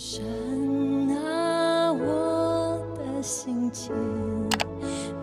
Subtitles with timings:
[0.00, 0.22] 神
[1.10, 3.90] 啊，我的心间，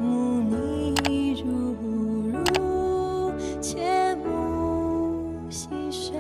[0.02, 1.74] 慕你如
[2.34, 6.20] 如，切慕细水。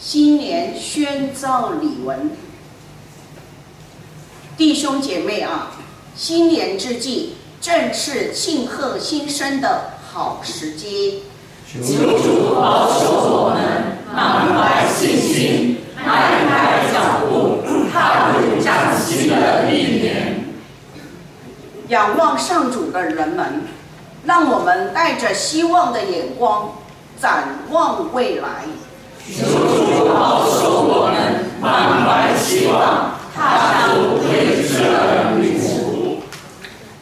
[0.00, 2.28] 新年宣召礼文，
[4.56, 5.70] 弟兄姐妹啊，
[6.16, 11.22] 新年之际正是庆贺新生的好时机。
[11.72, 11.80] 求
[12.18, 13.58] 主保守我们
[14.12, 15.65] 满怀信心，
[16.16, 17.60] 迈开脚步，
[17.92, 20.46] 踏入崭新的一年。
[21.88, 23.64] 仰望上主的人们，
[24.24, 26.70] 让我们带着希望的眼光，
[27.20, 28.48] 展望未来。
[29.28, 36.22] 求主保守我们满怀希望，踏入未知的旅途。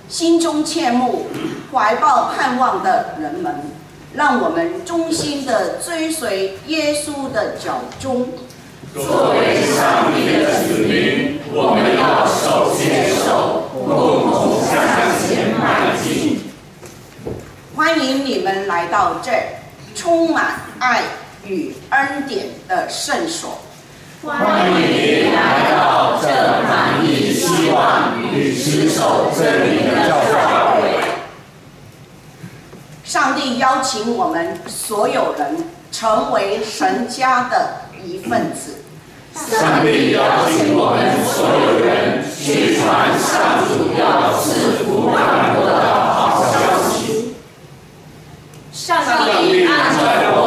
[0.08, 1.26] 心中切慕、
[1.72, 3.70] 怀抱盼望的人们，
[4.14, 8.28] 让我们衷心的追随耶稣的脚踪。
[8.94, 14.70] 作为上帝的子民，我们要手牵手，共同向
[15.18, 16.38] 前迈进。
[17.74, 19.32] 欢迎你们来到这
[19.96, 21.02] 充满爱
[21.44, 23.58] 与恩典的圣所。
[24.22, 26.28] 欢迎你来到这
[26.62, 31.00] 满溢希望与持守真理的教会。
[33.02, 38.82] 上帝邀请我们所有人成为神家的一份子。
[39.34, 45.74] 上帝邀请我们所有人去传上主要赐福万国的
[46.14, 46.54] 好消
[46.88, 47.34] 息。
[48.70, 50.43] 上帝爱我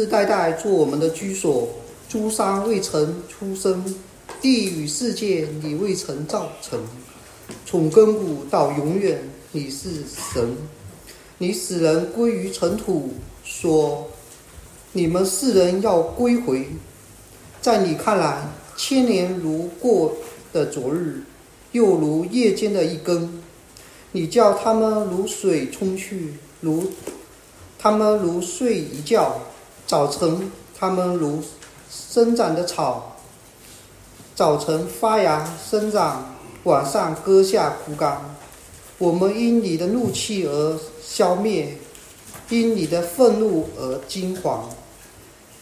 [0.00, 1.68] 世代代做我们的居所，
[2.08, 3.84] 诸山未曾出生，
[4.40, 6.80] 地与世界你未曾造成。
[7.66, 9.90] 从亘古到永远，你是
[10.32, 10.56] 神。
[11.36, 13.10] 你使人归于尘土，
[13.44, 14.08] 说
[14.92, 16.66] ：“你们世人要归回。”
[17.60, 18.48] 在你看来，
[18.78, 20.16] 千年如过
[20.50, 21.22] 的昨日，
[21.72, 23.42] 又如夜间的一更。
[24.12, 26.32] 你叫他们如水冲去，
[26.62, 26.90] 如
[27.78, 29.38] 他们如睡一觉。
[29.90, 31.42] 早晨，他们如
[31.90, 33.16] 生长的草，
[34.36, 36.32] 早晨发芽生长，
[36.62, 38.36] 晚上割下枯干。
[38.98, 41.76] 我们因你的怒气而消灭，
[42.50, 44.60] 因你的愤怒而惊惶。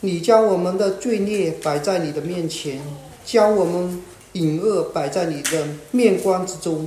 [0.00, 2.82] 你将我们的罪孽摆在你的面前，
[3.24, 4.02] 将我们
[4.32, 6.86] 隐恶摆在你的面光之中。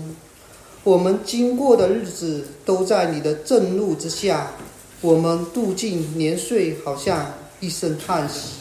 [0.84, 4.52] 我们经过的日子都在你的震怒之下。
[5.02, 8.58] 我们度尽年岁，好像一声叹息。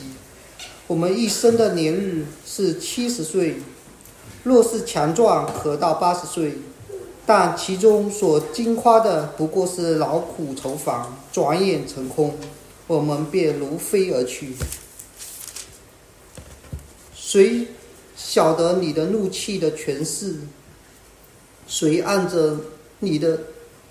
[0.87, 3.57] 我们一生的年日是七十岁，
[4.43, 6.55] 若是强壮，可到八十岁。
[7.27, 12.35] 但其中所惊夸的不过是劳苦愁烦，转眼成空，
[12.87, 14.55] 我们便如飞而去。
[17.15, 17.69] 谁
[18.17, 20.37] 晓得你的怒气的权势？
[21.69, 22.57] 谁按着
[22.99, 23.39] 你的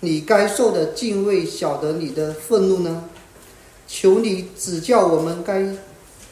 [0.00, 3.04] 你该受的敬畏晓得你的愤怒呢？
[3.86, 5.76] 求你指教我们该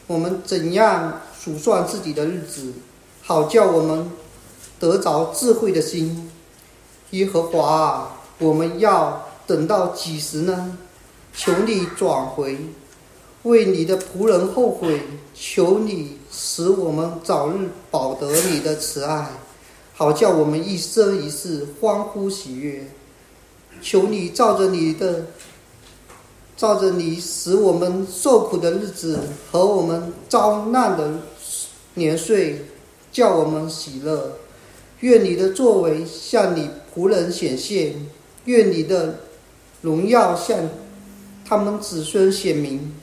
[0.07, 2.73] 我们怎样数算自己的日子，
[3.21, 4.09] 好叫我们
[4.79, 6.31] 得着智慧的心。
[7.11, 10.77] 耶和华啊，我们要等到几时呢？
[11.33, 12.57] 求你转回，
[13.43, 15.01] 为你的仆人后悔。
[15.35, 19.29] 求你使我们早日保得你的慈爱，
[19.93, 22.89] 好叫我们一生一世欢呼喜悦。
[23.81, 25.27] 求你照着你的，
[26.55, 29.19] 照着你使我们受苦的日子
[29.51, 31.19] 和我们遭难的
[31.95, 32.65] 年岁，
[33.11, 34.37] 叫我们喜乐。
[35.01, 37.95] 愿你的作为向你仆人显现，
[38.45, 39.19] 愿你的
[39.81, 40.57] 荣耀向
[41.47, 42.93] 他们子孙显明。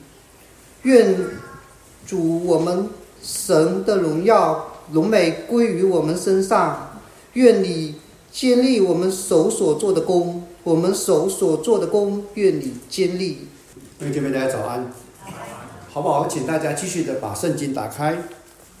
[0.83, 1.17] 愿
[2.05, 2.87] 主我们
[3.21, 6.99] 神的荣耀荣美归于我们身上。
[7.33, 7.95] 愿你
[8.31, 13.37] 建立我们手所做的功，我们手所做的功，愿你坚立。
[13.97, 14.91] 弟兄姐妹，大家早安，
[15.89, 16.27] 好不好？
[16.27, 18.15] 请大家继续的把圣经打开。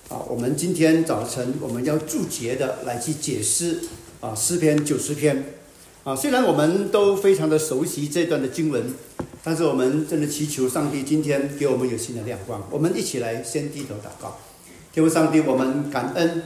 [0.09, 3.79] 啊，我们今天早晨我们要注解的来去解释
[4.19, 5.53] 啊诗篇九十篇，
[6.03, 8.83] 啊虽然我们都非常的熟悉这段的经文，
[9.41, 12.61] 但是我们真的祈求上帝今天给我们有新的亮光。
[12.69, 14.37] 我们一起来先低头祷告，
[14.91, 16.43] 天父上帝，我们感恩，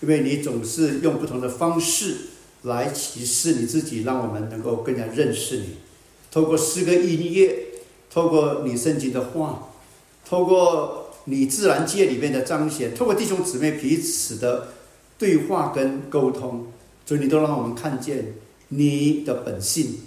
[0.00, 2.16] 因为你总是用不同的方式
[2.62, 5.76] 来启示你自己，让我们能够更加认识你。
[6.30, 7.56] 透过诗歌音乐，
[8.10, 9.68] 透过你圣经的话，
[10.24, 10.96] 透过。
[11.24, 14.68] 你自然界里面的彰显，透过弟兄姊妹彼此的
[15.18, 16.68] 对话跟沟通，
[17.04, 18.34] 所以你都让我们看见
[18.68, 19.98] 你的本性。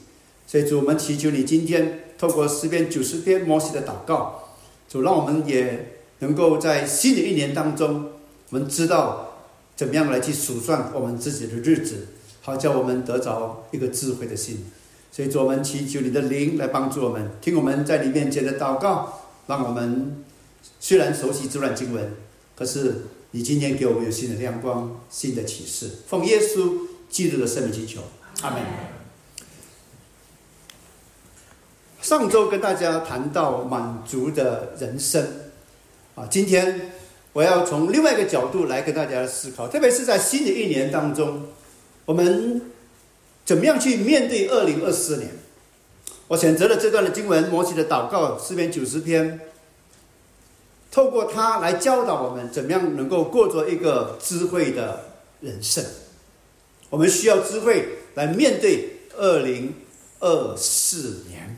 [0.48, 4.55] 所以主，我们祈求你今天透过诗篇九十篇摩西的祷告，
[4.89, 8.10] 主让我们也能够在新的一年当中，
[8.50, 9.38] 我们知道
[9.75, 12.07] 怎么样来去数算我们自己的日子，
[12.43, 14.63] 好叫我们得着一个智慧的心。
[15.12, 20.23] 所以主，我们祈求你的灵来帮助我们，听我们在你面前的祷告，让我们。
[20.79, 22.13] 虽然熟悉这段经文，
[22.55, 25.89] 可是你今天给我们有新的亮光、新的启示。
[26.07, 28.01] 奉耶稣基督的圣名祈求，
[28.41, 28.62] 阿门。
[32.01, 35.25] 上周跟大家谈到满足的人生，
[36.15, 36.91] 啊，今天
[37.31, 41.43] 我要从另外一个角度来跟大家思考，特别是在新的一年当中，
[42.05, 42.62] 我们
[43.45, 45.31] 怎么样去面对二零二四年？
[46.27, 49.39] 我选择了这段的经文，摩西的祷告诗篇九十篇。
[50.91, 55.05] 透过它来教导我们怎么样能够过着一个智慧的
[55.41, 55.83] 人生。
[56.89, 59.74] 我们需要智慧来面对二零
[60.19, 61.57] 二四年。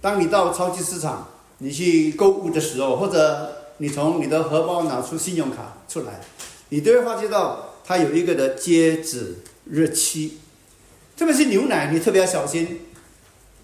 [0.00, 6.20] 当你到超级市场，你去购物的时候，或者你从你的荷包拿出信用卡出来，
[6.70, 9.36] 你都会发觉到它有一个的截止
[9.70, 10.38] 日期。
[11.16, 12.80] 特别是牛奶，你特别要小心，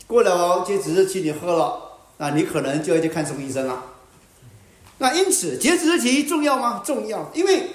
[0.06, 3.86] 过了截止日期你喝了，那你可能就要去看什么医生了。
[4.98, 6.82] 那因此，截止日期重要吗？
[6.84, 7.70] 重要，因为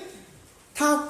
[0.73, 1.09] 它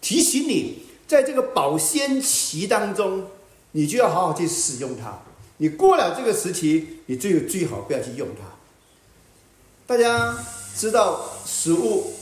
[0.00, 3.26] 提醒你，在这个保鲜期当中，
[3.72, 5.20] 你就要好好去使用它。
[5.58, 8.46] 你过了这个时期，你最最好不要去用它。
[9.86, 10.34] 大家
[10.74, 12.14] 知道，食物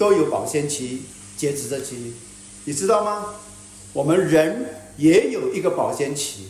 [0.00, 1.02] 都有保鲜期、
[1.36, 2.14] 截止日期，
[2.64, 3.34] 你知道吗？
[3.92, 4.64] 我们人
[4.96, 6.48] 也有一个保鲜期，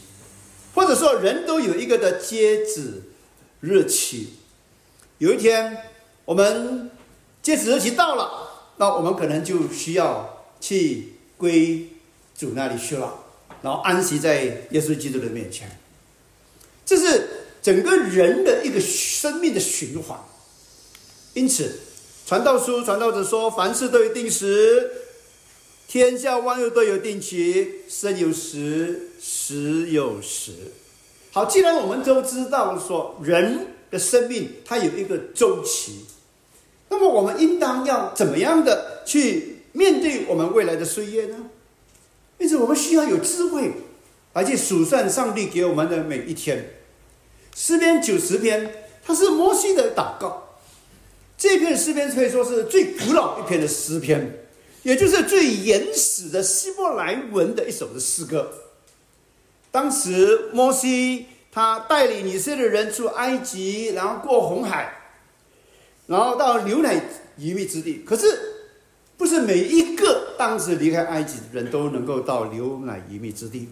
[0.72, 3.02] 或者说人都有一个的截止
[3.58, 4.34] 日期。
[5.18, 5.78] 有一天，
[6.24, 6.92] 我们
[7.42, 11.88] 截止日期到了，那我们可能就需要去归
[12.38, 13.18] 主那里去了，
[13.62, 15.76] 然后安息在耶稣基督的面前。
[16.86, 17.28] 这是
[17.60, 20.16] 整个人的一个生命的循环。
[21.34, 21.80] 因此，
[22.30, 24.88] 传道书传道者说：“凡事都有定时，
[25.88, 30.52] 天下万物都有定期，生有时，死有时。”
[31.34, 36.04] 好，既然我们都知道说人的生命它有一个周期，
[36.88, 41.50] 那么我们应当要怎么样的去面对我们未来的岁月呢？
[42.38, 43.72] 因此，我们需要有智慧，
[44.34, 46.74] 来去数算上帝给我们的每一天。
[47.56, 48.72] 诗篇九十篇，
[49.04, 50.46] 它是摩西的祷告。
[51.40, 54.44] 这篇诗篇可以说是最古老一篇的诗篇，
[54.82, 58.52] 也就是最原始的希伯来文的一首的诗歌。
[59.70, 64.92] 当时摩西他带领以色列人出埃及，然后过红海，
[66.08, 67.02] 然后到牛奶
[67.38, 68.04] 鱼蜜之地。
[68.06, 68.26] 可是，
[69.16, 73.66] 不是每一个当时离开埃及的人都能够到牛奶鱼蜜之地，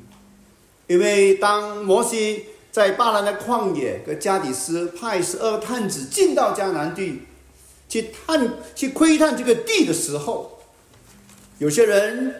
[0.87, 7.25] 因为当摩西在巴兰的旷野，跟加底斯派十二探子进到迦南地。
[7.89, 10.59] 去探、去窥探这个地的时候，
[11.59, 12.35] 有些人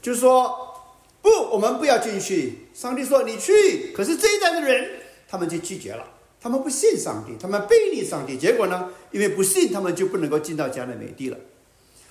[0.00, 0.74] 就说
[1.20, 4.88] ：“不，我们不要进去。”上帝说：“你去。”可是这一代的人，
[5.28, 6.04] 他们就拒绝了。
[6.40, 8.36] 他们不信上帝，他们背逆上帝。
[8.36, 11.36] 结果呢，因为不信，他们就不能够进到迦南美地了。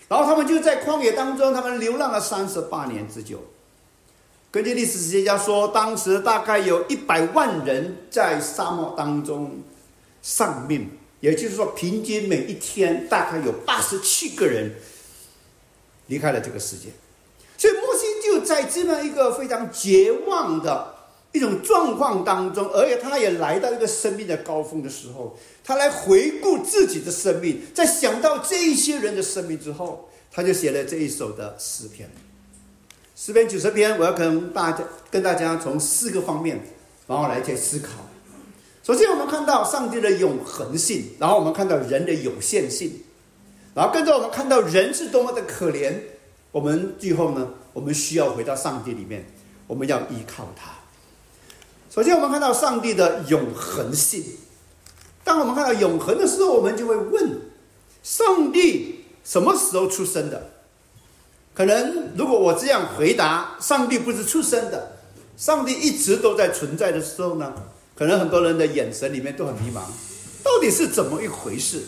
[0.08, 3.44] 然后他们就在旷野当中，他们流浪了三十八年之久。
[4.52, 9.62] 根据历史学家说，当时大概有一百万人在沙漠当中
[10.22, 10.90] 丧命。
[11.22, 14.76] 也就是说，平均每一天大概有八十七个人
[16.08, 16.90] 离开了这个世界，
[17.58, 20.96] 所以莫西就在这样一个非常绝望的
[21.32, 32.10] 一种状况当中，而且他也来到一个生命的高峰的时候，他来回顾自己的生命，在想到这一些人的生命之后，他就写了这一首的诗篇。
[33.16, 36.60] 诗篇九十篇，我要跟大家跟大家从四个方面，
[37.06, 37.92] 然后来去思考。
[38.92, 42.92] 首先，我们看到上帝的永恒性，然后我们看到人的有限性，
[43.74, 45.94] 然后跟着我们看到人是多么的可怜。
[46.52, 49.26] 我们最后呢，我们需要回到上帝里面，
[49.66, 50.72] 我们要依靠他。
[51.90, 54.26] 首先，我们看到上帝的永恒性。
[55.24, 57.40] 当我们看到永恒的时候，我们就会问：
[58.04, 60.50] 上帝什么时候出生的？
[61.54, 64.98] 可能如果我这样回答，上帝不是出生的，
[65.38, 67.54] 上帝一直都在存在的时候呢？
[68.02, 69.82] 可能很多人的眼神里面都很迷茫，
[70.44, 71.84] 到底是怎么一回事？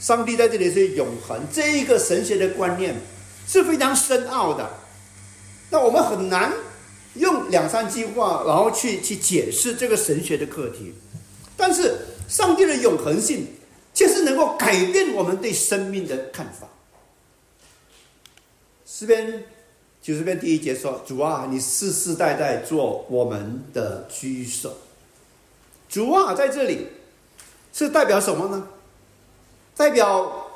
[0.00, 2.96] 上帝在这里是永恒，这一个神学的观念
[3.46, 4.68] 是非常深奥的。
[5.70, 6.52] 那我们很难
[7.14, 10.92] 用两三句话，然后去去解释这个神学的课题。
[11.56, 11.94] 但是
[12.28, 13.46] 上帝的永恒性，
[13.94, 16.66] 却是能够改变我们对生命的看法。
[18.84, 19.44] 诗篇。
[20.02, 24.76] 九十篇第一节说：“主啊，你世世代代做我们的居首。”
[25.88, 26.88] 主啊，在这里
[27.72, 28.66] 是代表什么呢？
[29.76, 30.48] 代表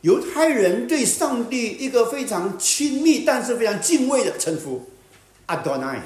[0.00, 4.88] 犹太人对上帝一个非常亲密但是非常敬畏的称呼
[5.46, 6.00] ，Adonai。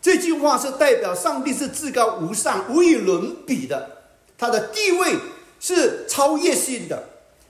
[0.00, 4.02] 这句话是代表上帝是至高无上、无与伦比的，
[4.36, 5.16] 他的地位
[5.60, 7.04] 是超越性的，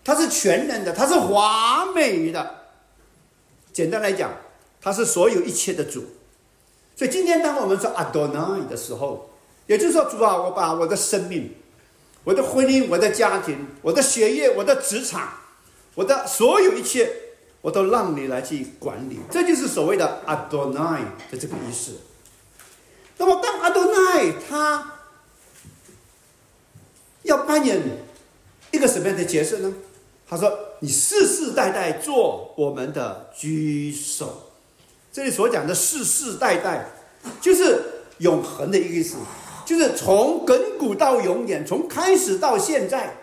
[0.05, 2.59] 他是全能的，他是华美的。
[3.73, 4.31] 简单来讲，
[4.81, 6.05] 他是所有一切的主。
[6.95, 9.31] 所以今天当我们说阿多奈的时候，
[9.67, 11.55] 也就是说，主啊，我把我的生命、
[12.25, 15.33] 我的婚姻、我的家庭、我的学业、我的职场、
[15.95, 17.11] 我的所有一切，
[17.63, 19.21] 我都让你来去管理。
[19.31, 21.93] 这就是所谓的阿多奈的这个意思。
[23.17, 24.93] 那么，当阿多奈他
[27.23, 27.81] 要扮演
[28.71, 29.73] 一个什么样的角色呢？
[30.29, 30.51] 他说
[30.81, 34.51] ：“你世世代代做我们的居首。”
[35.13, 36.87] 这里所讲的“世世代代”，
[37.41, 37.83] 就是
[38.19, 39.17] 永恒的意思，
[39.67, 43.17] 就是从亘古到永远，从开始到现在。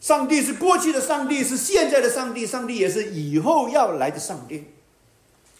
[0.00, 4.64] 上帝是过去的上帝，是现在的上帝，上帝也是以后要来的上帝。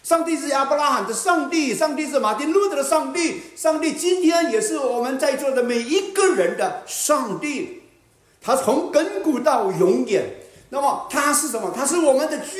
[0.03, 7.81] 上帝是亚伯拉罕的上帝，上帝是马丁路德的上帝，上帝今天也是我们在座的每一个人的上帝。
[8.45, 10.23] 他从亘古到永远。
[10.69, 11.71] 那么他是什么？
[11.75, 12.59] 他是我们的居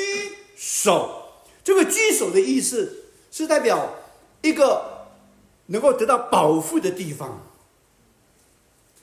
[0.55, 1.21] 首。
[1.63, 3.93] 这个居首的意思是代表
[4.41, 5.07] 一个
[5.67, 7.41] 能够得到保护的地方。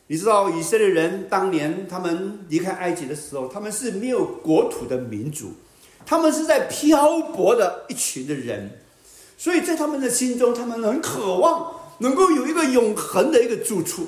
[0.09, 5.53] 你知道以色列人当年他们离开埃及的时候，他们是没有国土的民族，
[6.05, 8.81] 他们是在漂泊的一群的人，
[9.39, 14.07] 所以在他们的心中，他们很渴望能够有一个永恒的一个住处。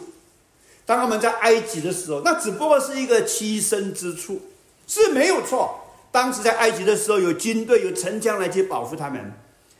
[0.86, 4.40] 当他们在埃及的时候，那只不过是一个栖身之处，
[4.86, 5.80] 是没有错。
[6.10, 9.32] 当时在埃及的时候，有军队、有城墙来去保护他们。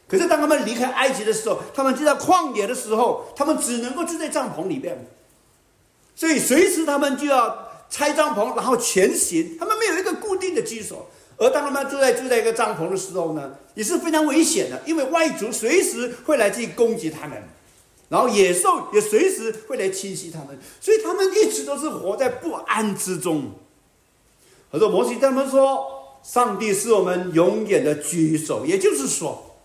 [0.08, 5.06] 可是当他们离开埃及的时候，他们就在旷野的时候，他们只能够住在帐篷里面。
[6.14, 9.56] 所以随时他们就要拆帐篷，然后前行。
[9.58, 11.08] 他们没有一个固定的居所。
[11.37, 17.42] 而当他们住在住在一个帐篷的时候呢，也是非常危险的，因为外族随时会来去攻击他们，
[18.14, 23.50] 然后野兽也随时会来侵袭他们，所以他们一直都是活在不安之中。
[24.71, 29.56] 很多摩西他们说，上帝是我们永远的居所，也就是说。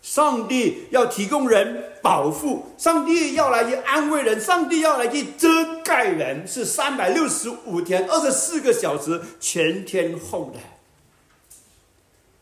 [0.00, 10.60] 上帝要提供人保护，上帝要来去安慰人，上帝要来去遮盖人，是三百六十五天、二十四个小时全天候的。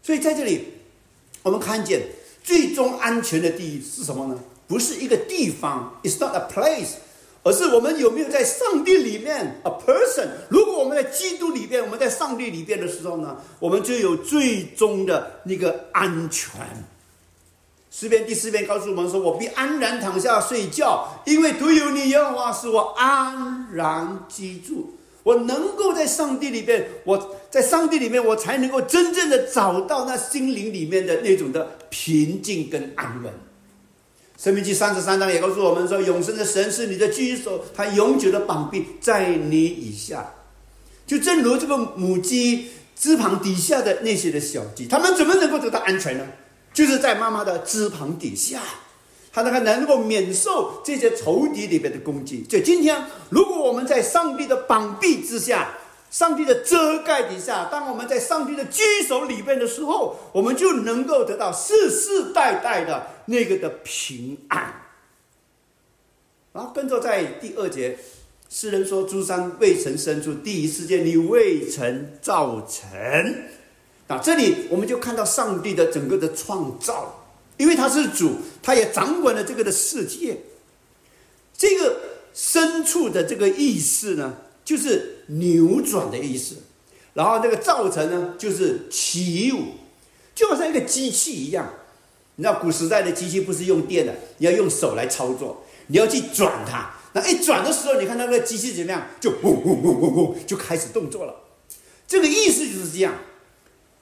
[0.01, 0.75] 所以在这里，
[1.43, 2.03] 我们看见
[2.45, 4.39] 最终安全的第一是什么呢？
[4.67, 6.95] 不是一个地方，It's not a place，
[7.43, 10.29] 而是我们有没有在上帝里面，a person。
[10.49, 16.61] 如果我们在基督里边，我们在上帝里边的时候呢，我们就有最终的那个安全。
[17.89, 24.99] 诗篇第四篇告诉我们说：“我必安然躺下睡觉，因为独有你耶和华使我安然居住。
[25.23, 33.33] 我能够在上帝里边，我在上帝里面，我才能够真正的找到那心灵里面的那种的平静跟安稳。”
[34.37, 40.35] 生命记三十三章也告诉我们说：“永生的神是你的居所，他永久的膀臂在你以下。”
[41.07, 46.27] 就正如这个母鸡枝旁底下的那些的小鸡，它们怎么能够得到安全呢？
[46.75, 48.61] 就是在妈妈的枝旁底下，
[49.33, 52.43] 他那个能够免受这些仇敌里边的攻击。
[52.43, 55.71] 就今天，如果我们在上帝的膀臂之下、
[56.17, 64.81] 上帝的遮盖底下，当我们在上帝的居所里边的时候，我们就能够得到世世代代的那个的平安。
[66.55, 67.99] 然后跟着在第二节，
[68.49, 72.89] 诗人说：“诸山未曾生出，第一世界你未曾造成。”
[74.09, 77.27] 那这里我们就看到上帝的整个的创造，
[77.59, 80.39] 因为他是主，他也掌管了这个的世界。
[81.55, 82.01] 这个
[82.33, 86.57] 深处的这个意思呢，就是扭转的意思。
[87.15, 89.77] 然后这个造成呢，就是起舞，
[90.35, 91.73] 就好像一个机器一样。
[92.35, 96.91] 你知道古时代的机器不是用电的，你要用手来操作，你要去转它。
[97.15, 99.07] 那一转的时候，你看那个机器怎么样？
[99.19, 101.35] 就嗡嗡嗡嗡嗡，就开始动作了。
[102.07, 103.15] 这个意思就是这样。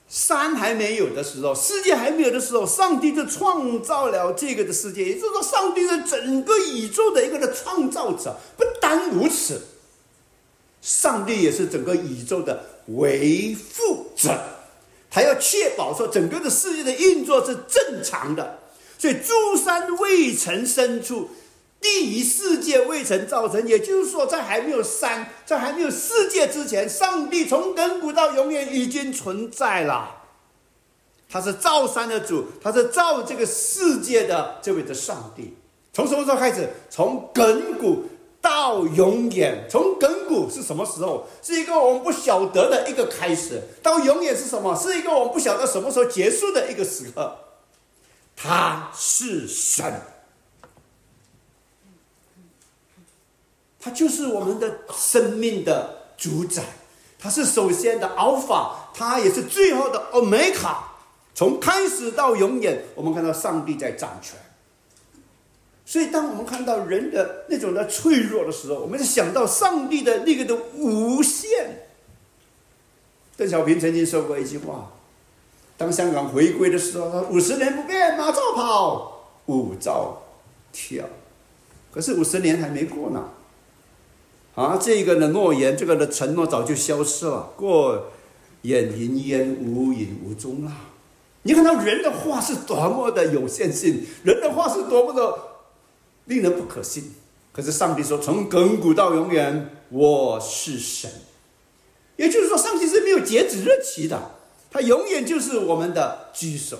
[0.08, 5.04] 山还没有的时候，世界还没有的时候，上帝就创造了这个的世界。
[5.04, 8.36] 也就是说，上帝是整个宇宙的一个的创造者。
[8.56, 9.60] 不单如此，
[10.84, 14.38] 上帝也是整个宇宙的维护者，
[15.10, 18.58] 他要确保说整个的世界的运作是正常的。
[18.98, 21.30] 所以，诸山未曾生出。
[21.80, 30.22] 第一世界未曾造成，也就是说，在还没有山，在还没有世界之前，上帝从亘古到永远已经存在了。
[31.30, 35.56] 他是造山的主，他是造这个世界的这位的上帝。
[35.92, 36.68] 从什么时候开始？
[36.90, 38.04] 从亘古
[38.44, 39.66] 到永远。
[39.70, 41.26] 从亘古是什么时候？
[41.42, 43.62] 是一个我们不晓得的一个开始。
[43.82, 44.76] 到永远是什么？
[44.76, 47.38] 是一个我们不晓得什么时候结束的一个时刻。
[48.36, 50.02] 他是神。
[53.80, 56.62] 他就是我们的生命的主宰，
[57.18, 60.76] 他是首先的 alpha，他也是最后的 omega。
[61.34, 64.38] 从开始到永远，我们看到上帝在掌权。
[65.94, 71.86] 所以，当我们看到人的那种的脆弱的时候，我们就想到上帝的那个的无限。
[73.36, 74.90] 邓小平曾经说过一句话
[75.78, 80.20] ：“当香港回归的时候，他五十年不变，马照跑，舞照
[80.72, 81.04] 跳。”
[81.94, 83.28] 可是五十年还没过呢。
[84.56, 88.10] 啊，这个的诺言，这个的承诺早就消失了，过
[88.62, 90.72] 眼云烟，无影无踪了。
[91.42, 95.53] 你看到人的话是多么的有限性，人的话是多么的
[96.26, 97.14] 令人不可信。
[97.52, 101.10] 可是上帝说，从亘古到永远，我是神。
[102.16, 104.32] 也就是说，上帝是没有截止日期的，
[104.70, 106.78] 他永远就是我们的居所。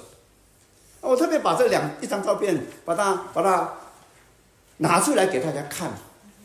[1.00, 3.74] 我特别把这两一张照片，把它把它
[4.78, 5.92] 拿出来给大家看。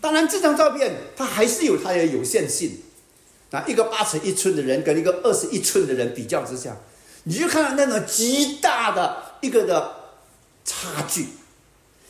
[0.01, 2.81] 当然，这张照片它还是有它的有限性。
[3.51, 6.77] 那一个八尺一寸的人跟一个二十一寸的人比较之下，
[7.23, 9.91] 你就看到那种极大的一个的
[10.63, 11.25] 差距。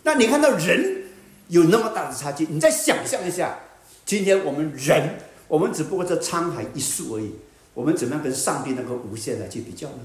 [0.04, 1.04] 那你看到人
[1.50, 3.60] 有那么大的差距，你再想象一下，
[4.06, 7.32] 今天我们人，我们只不过是沧海一粟而已，
[7.74, 10.00] 我们怎么样跟上帝那个无限来去比较呢？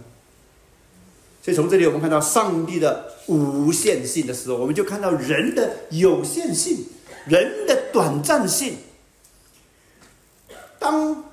[1.42, 6.86] 所以从这里我们看到上帝的无限性的时候，我们就看到人的有限性，
[7.26, 8.76] 人的短暂性。
[10.78, 11.24] 当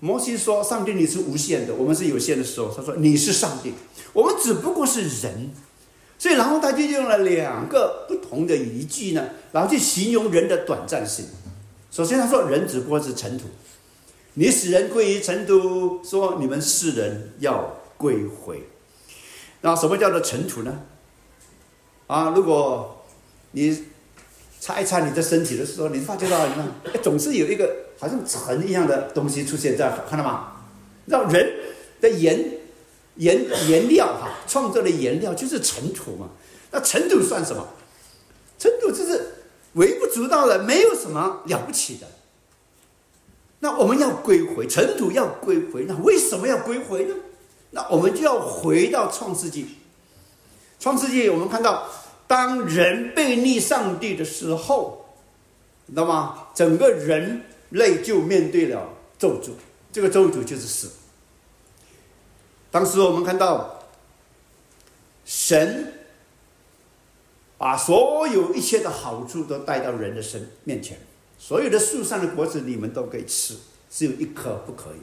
[0.00, 3.74] 摩西说：“上帝，你是无限的，我们是有限的时候。”他说：“你是上帝，
[4.12, 5.50] 我们只不过是人。”
[6.18, 11.26] 所以，然后他就用了两个不同的语句呢，然后去形容人的短暂性。
[11.90, 13.44] 首先，他说：“人只不过是尘土，
[14.34, 18.68] 你使人归于尘土，说你们世人要归回。”
[19.62, 20.80] 那什么叫做尘土呢？
[22.08, 23.04] 啊，如果
[23.52, 23.84] 你
[24.60, 26.66] 擦一擦你的身体的时候，你发觉到你看，
[27.02, 30.52] 总是有一个好像尘一样的东西出现在，看到吗？
[31.06, 31.48] 让人
[32.00, 32.57] 的眼
[33.18, 36.30] 颜颜料哈，创造的颜料就是尘土嘛。
[36.72, 37.68] 那尘土算什么？
[38.58, 39.34] 尘土就是
[39.74, 42.06] 微不足道的，没有什么了不起的。
[43.60, 47.14] 那我们要归回，尘土要归回，那为什么要归回呢？
[47.70, 49.76] 那我们就要回到创世纪。
[50.80, 51.88] 创世纪我们看到，
[52.26, 55.06] 当人背逆上帝的时候，
[55.88, 56.46] 知道吗？
[56.54, 59.50] 整个人类就面对了咒诅，
[59.92, 60.90] 这个咒诅就是死。
[62.70, 63.82] 当时我们看到，
[65.24, 65.94] 神
[67.56, 70.98] 把所有一切的好处都带到人的身面前，
[71.38, 73.56] 所有的树上的果子你们都可以吃，
[73.90, 75.00] 只有一颗不可以。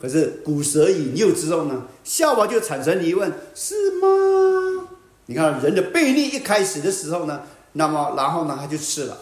[0.00, 4.88] 可是古蛇引诱之后呢，夏娃就产生疑问：是吗？
[5.26, 7.42] 你看人的背逆一开始的时候呢，
[7.74, 9.18] 那么然后呢，他就吃了，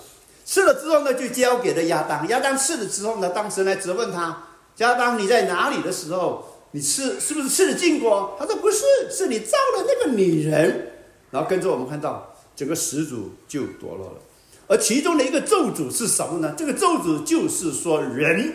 [0.46, 2.26] 吃了之后呢，就交给了亚当。
[2.28, 4.44] 亚当吃了之后呢，当时来责问他：
[4.78, 8.36] 亚当，你在哪里的时候，你吃是不是吃了禁果？
[8.38, 10.92] 他说不是，是你造了那个女人。
[11.32, 14.20] 然后跟着我们看到整个始祖就堕落了，
[14.68, 16.54] 而其中的一个咒诅是什么呢？
[16.56, 18.54] 这个咒诅就是说人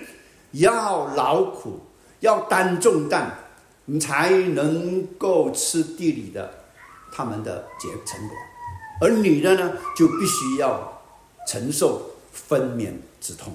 [0.54, 1.82] 要劳苦。
[2.22, 3.30] 要担重担，
[3.84, 6.50] 你才能够吃地里的
[7.12, 8.38] 他们的结成果，
[9.02, 11.04] 而女的呢，就必须要
[11.46, 13.54] 承受分娩之痛。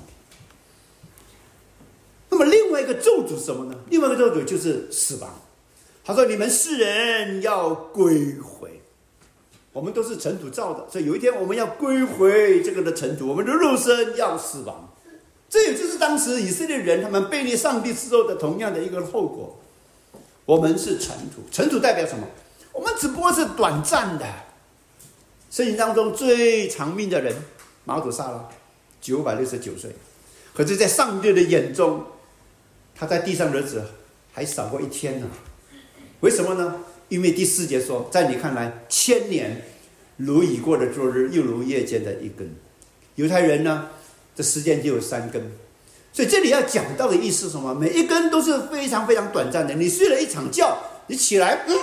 [2.38, 3.74] 那么另外一个咒诅是什么呢？
[3.90, 5.29] 另外一个咒诅就是死亡。
[6.05, 8.81] 他说：“你们世人要归回，
[9.72, 14.94] 我们都是尘土造的，所以有一天我们要归回这个的尘土，我们的肉身要死亡。”
[15.51, 19.59] 这也就是当时以色列人他们背离上帝之后的同样的一个后果。
[20.44, 22.24] 我们是尘土，尘土代表什么？
[22.72, 24.24] 我们只不过是短暂的。
[25.51, 27.35] 圣经当中最长命的人，
[27.85, 28.48] 马祖萨拉，
[29.01, 29.90] 九百六十九岁。
[30.55, 32.05] 可是，在上帝的眼中，
[32.98, 33.84] 他在地上日子
[34.32, 35.28] 还少过一天呢。
[36.20, 36.76] 为什么呢？
[37.08, 39.64] 因为第四节说，在你看来，千年
[40.16, 42.54] 如已过的昨日，又如夜间的一根。
[43.14, 43.88] 犹太人呢？
[44.34, 45.50] 这时间就有三根，
[46.12, 47.74] 所以这里要讲到的意思是什么？
[47.74, 49.74] 每一根都是非常非常短暂的。
[49.74, 51.76] 你睡了一场觉，你起来，嗯，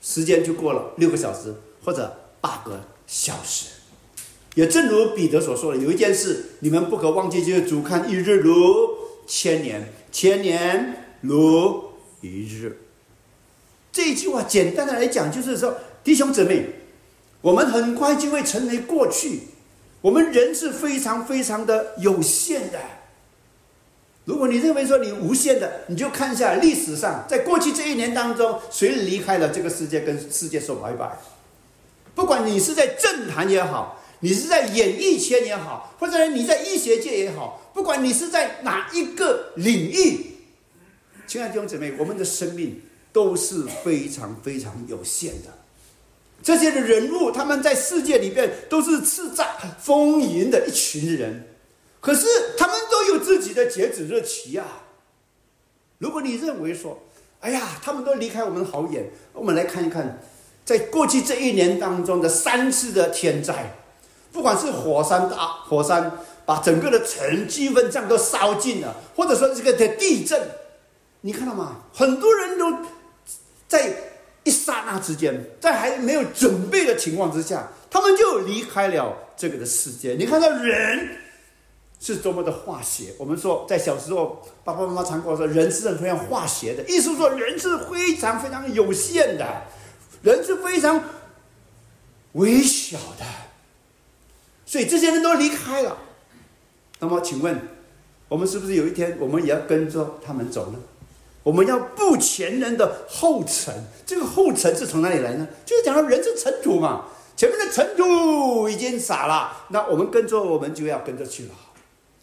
[0.00, 1.54] 时间就过了六个小时
[1.84, 3.66] 或者八个小时。
[4.54, 8.54] 也正如彼得所说的，有一件事你们不可忘记，就是主看一日如
[9.26, 12.78] 千年，千年如一日。
[13.90, 16.66] 这一句话简单的来讲，就是说，弟兄姊妹，
[17.40, 19.40] 我们很快就会成为过去。
[20.02, 22.78] 我们人是非常非常的有限的。
[24.26, 31.18] 如果你认为说你无限的，你就看一下历史上，在过去这一年当中，谁离开了这个世界，跟世界说拜拜？
[32.14, 40.36] 不管你是在政坛也好，你是在演艺圈也好，或者你在医学界也好，不管你是在哪一个领域，
[41.26, 42.80] 亲爱的弟兄姊妹，我们的生命
[43.12, 45.58] 都是非常非常有限的。
[46.42, 49.46] 这些的人物，他们在世界里边都是叱咤
[49.80, 51.48] 风云的一群人，
[52.00, 52.26] 可是
[52.58, 54.84] 他们都有自己的截止日期啊。
[55.98, 57.02] 如果你认为说，
[57.40, 60.20] 哎呀，他们都离开我们好远，我们来看一看，
[60.64, 63.74] 在过去这一年当中的三次的天灾，
[64.34, 66.12] 不管是火山大火山
[66.44, 70.38] 把整个的城基本上都烧尽了，或者说这个的地震，
[71.22, 71.76] 你看到吗？
[71.94, 72.70] 很多人都
[73.66, 73.94] 在。
[74.46, 80.16] 一刹那之间，在还没有准备的情况之下，他们就离开了这个的世界。
[80.18, 81.16] 你看到人
[81.98, 83.14] 是多么的化学。
[83.18, 89.62] 我们说，在小时候，爸爸妈妈常跟我说，人是非常化学的，意思说人是非常非常有限的，
[90.20, 91.02] 人是非常
[92.32, 93.24] 微小的。
[94.74, 95.96] 所以这些人都离开了。
[96.98, 97.56] 那么，请问，
[98.28, 100.78] 我们是不是有一天，我们也要跟着他们走呢？
[101.44, 103.72] 我们要步前人的后尘，
[104.04, 105.46] 这个后尘是从哪里来呢？
[105.64, 107.04] 就是讲到人是尘土嘛，
[107.36, 111.50] 前面的尘土已经撒了，那我们跟着我们就要跟着去了。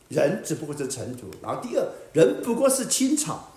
[0.09, 1.27] 人只不过是尘土。
[1.41, 3.50] 然后第二，人不过是青草。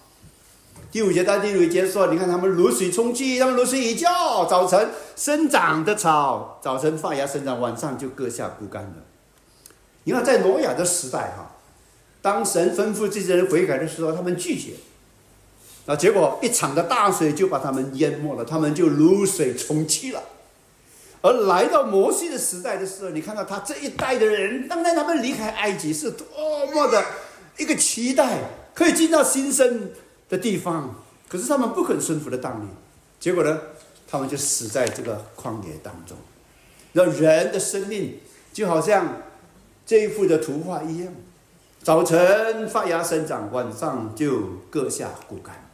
[0.95, 9.03] 第五节到第六节说，你看他们如水冲去，他们如水一浇，早晨生长的草，早晨发芽生长，晚上就割下枯干了。
[10.05, 11.57] 你看在挪亚的时代哈，
[12.23, 14.75] 当神吩咐这些人悔改的时候，他们拒绝，
[15.87, 20.23] 那结果一场的大水就把他们淹没了，他们就如水冲去了。
[21.23, 26.25] 而来到摩西的时代的时候，你看到他这一代的人，当年他们离开埃及是多
[26.73, 27.05] 么的
[27.57, 28.39] 一个期待，
[28.73, 29.91] 可以进到新生
[30.35, 30.97] 的地方，
[31.29, 32.67] 可是他们不肯顺服的道理，
[33.21, 33.61] 结果呢，
[34.09, 36.17] 他们就死在这个旷野当中。
[36.93, 38.19] 那人的生命
[38.53, 39.23] 就好像
[39.87, 41.15] 这一幅的图画一样，
[41.85, 45.71] 早晨发芽生长，晚上就割下枯干。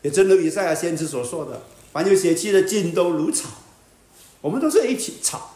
[0.00, 1.60] 也正如以赛亚先知所说的
[1.92, 3.50] ：“凡有血气的，尽都如草。”
[4.40, 5.54] 我们都是一起草，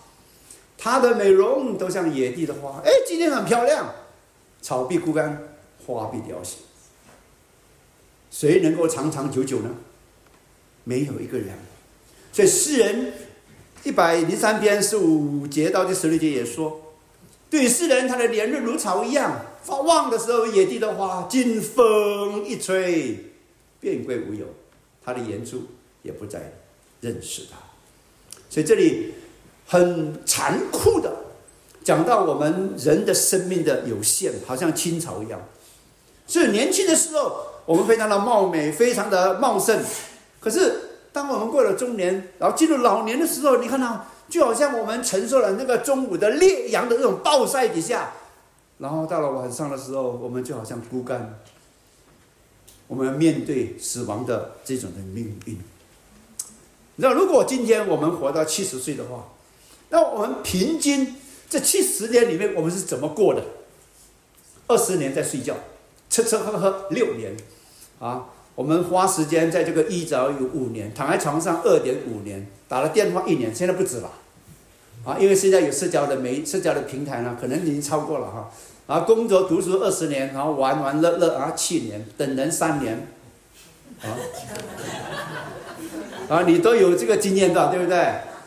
[0.76, 2.82] 它的美容都像野地的花。
[2.84, 3.94] 哎，今天很漂亮，
[4.60, 5.42] 草必枯干，
[5.86, 6.58] 花必凋谢。
[8.38, 9.70] 谁能够长长久久呢？
[10.84, 11.56] 没有一个人。
[12.34, 13.14] 所以诗人
[13.82, 16.82] 一百零三篇十五节到第十六节也说，
[17.48, 23.32] 对于诗人，他的年日如草一样，发旺的时候，野地的花，经风一吹，
[23.80, 24.44] 便归无有，
[25.02, 25.62] 他的眼珠
[26.02, 26.52] 也不再
[27.00, 27.56] 认识他。
[28.50, 29.14] 所以这里
[29.66, 31.10] 很残酷的
[31.82, 35.40] 讲到我们人的生命的有限，好像青草一样。
[36.26, 39.82] 所以年轻的时候，我们非常的貌美，非常的茂盛。
[40.40, 40.80] 可是
[41.12, 48.12] 当我们过了中年，然后进入老年的时候，你看到就好像我们承受了那个中午的烈阳的那种暴晒底下，
[48.78, 51.38] 然后到了晚上的时候，我们就好像枯干。
[52.88, 55.58] 我们面对死亡的这种的命运。
[56.94, 59.26] 你知道，如果今天我们活到七十岁的话，
[59.88, 61.16] 那我们平均
[61.50, 63.42] 这七十年里面，我们是怎么过的？
[64.68, 65.54] 二十年在睡觉，
[66.08, 67.36] 吃吃喝喝六年，
[67.98, 74.10] 啊，我们花时间在这个医疗有五年，躺在床上二点五年，打了电话一年，现在不止了，
[75.04, 78.50] 啊，因为现在有社交的媒社交的平台呢，可能已经超过了哈。
[78.86, 83.08] 啊，工作读书二十年，然后玩玩乐乐啊七年，等人三年，
[84.02, 84.14] 啊。
[86.28, 87.96] 啊，你都有这个经验的，对不对？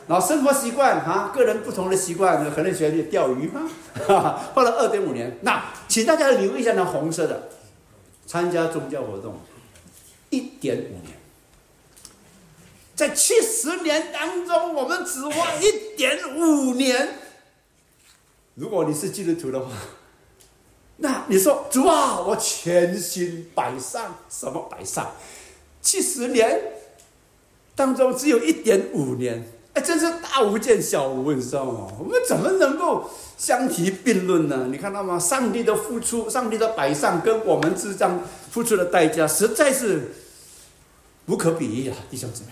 [0.07, 3.69] 然后生活习惯啊，个人不同的习惯，可能喜欢去钓鱼吗？
[4.53, 5.38] 花了二点五年。
[5.41, 7.49] 那请大家留意一下那红色的，
[8.29, 9.39] 参加宗教活动，
[10.29, 11.17] 一点五年。
[12.95, 17.15] 在七十年当中，我们只花一点五年。
[18.53, 19.71] 如果你是基督徒的话，
[20.97, 25.11] 那你说主啊，我全心摆上，什么摆上？
[25.81, 26.61] 七十年。
[27.73, 31.87] 当中只有一点五年，哎，真是大巫见小巫，你知道吗？
[31.97, 34.67] 我们怎么能够相提并论呢？
[34.69, 35.17] 你看到吗？
[35.17, 40.11] 上帝的付出，上帝的摆上，跟我们这张付出的代价，实在是
[41.27, 42.49] 无可比拟啊，弟兄姊妹。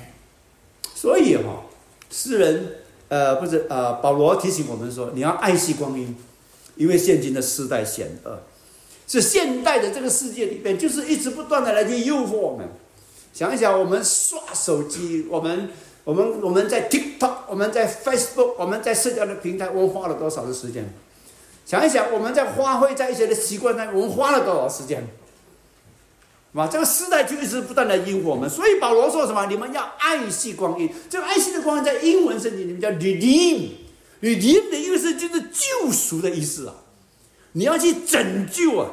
[0.95, 1.63] 所以哈，
[2.09, 2.77] 诗人
[3.09, 6.15] 呃，不是呃，保罗提醒我们说，你要爱惜光阴，
[6.77, 8.39] 因为现今的时代险恶，
[9.05, 12.69] 是现代的这个世界里边，就是一直不断的来去诱惑我们。
[13.33, 15.69] 想一想，我们刷手机，我们
[16.07, 20.87] 我们我们在 TikTok，我们在 Facebook，我们在社交的平台，我们花了多少的时间？
[21.65, 25.05] 想一想，我们在花费在一些的习惯上，我们花了多少时间？
[26.53, 29.47] 哇，这个时代就一直不断的引我们，所以保罗说什么？
[29.47, 30.89] 你们要爱惜光阴。
[31.09, 36.75] 这个爱惜的光阴在英文圣经里面叫 redeem，redeem 的意思就是救赎的意思啊！
[37.51, 38.91] 你要去拯救啊，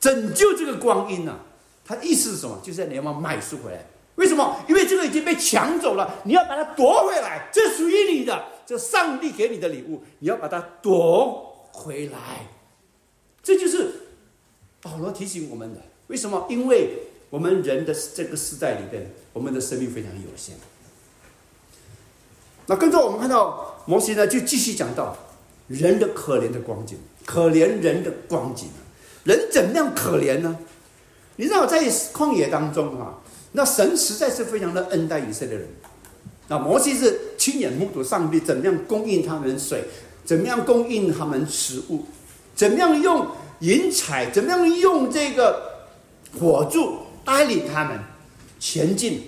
[0.00, 1.40] 拯救这个光阴啊！
[1.84, 2.58] 他意思是什么？
[2.62, 3.89] 就是你要买赎回来。
[4.20, 4.62] 为什么？
[4.68, 7.48] 因为这个已经被抢走了，你要把它夺回来。
[7.50, 12.46] 这属于你的，这上帝给你的礼物，你要把它夺回来。
[13.42, 13.92] 这就是
[14.82, 15.80] 保罗提醒我们的。
[16.08, 16.46] 为什么？
[16.50, 16.98] 因为
[17.30, 20.54] 我们人的这个时代里边，我们的生命非常有限。
[22.66, 25.16] 那跟着我们看到摩西呢，就继续讲到
[25.68, 28.68] 人的可怜的光景，可怜人的光景
[29.24, 30.58] 人怎么样可怜呢？
[31.36, 35.68] 你知道在旷野当中哈，那神实在是非常的恩待以色列人。
[36.48, 39.84] 那摩西是亲眼目睹上帝怎么样供应他们水，
[40.24, 42.04] 怎么样供应他们食物，
[42.54, 43.26] 怎么样用
[43.60, 45.86] 云彩，怎么样用这个
[46.38, 48.00] 火柱带领他们
[48.58, 49.22] 前进，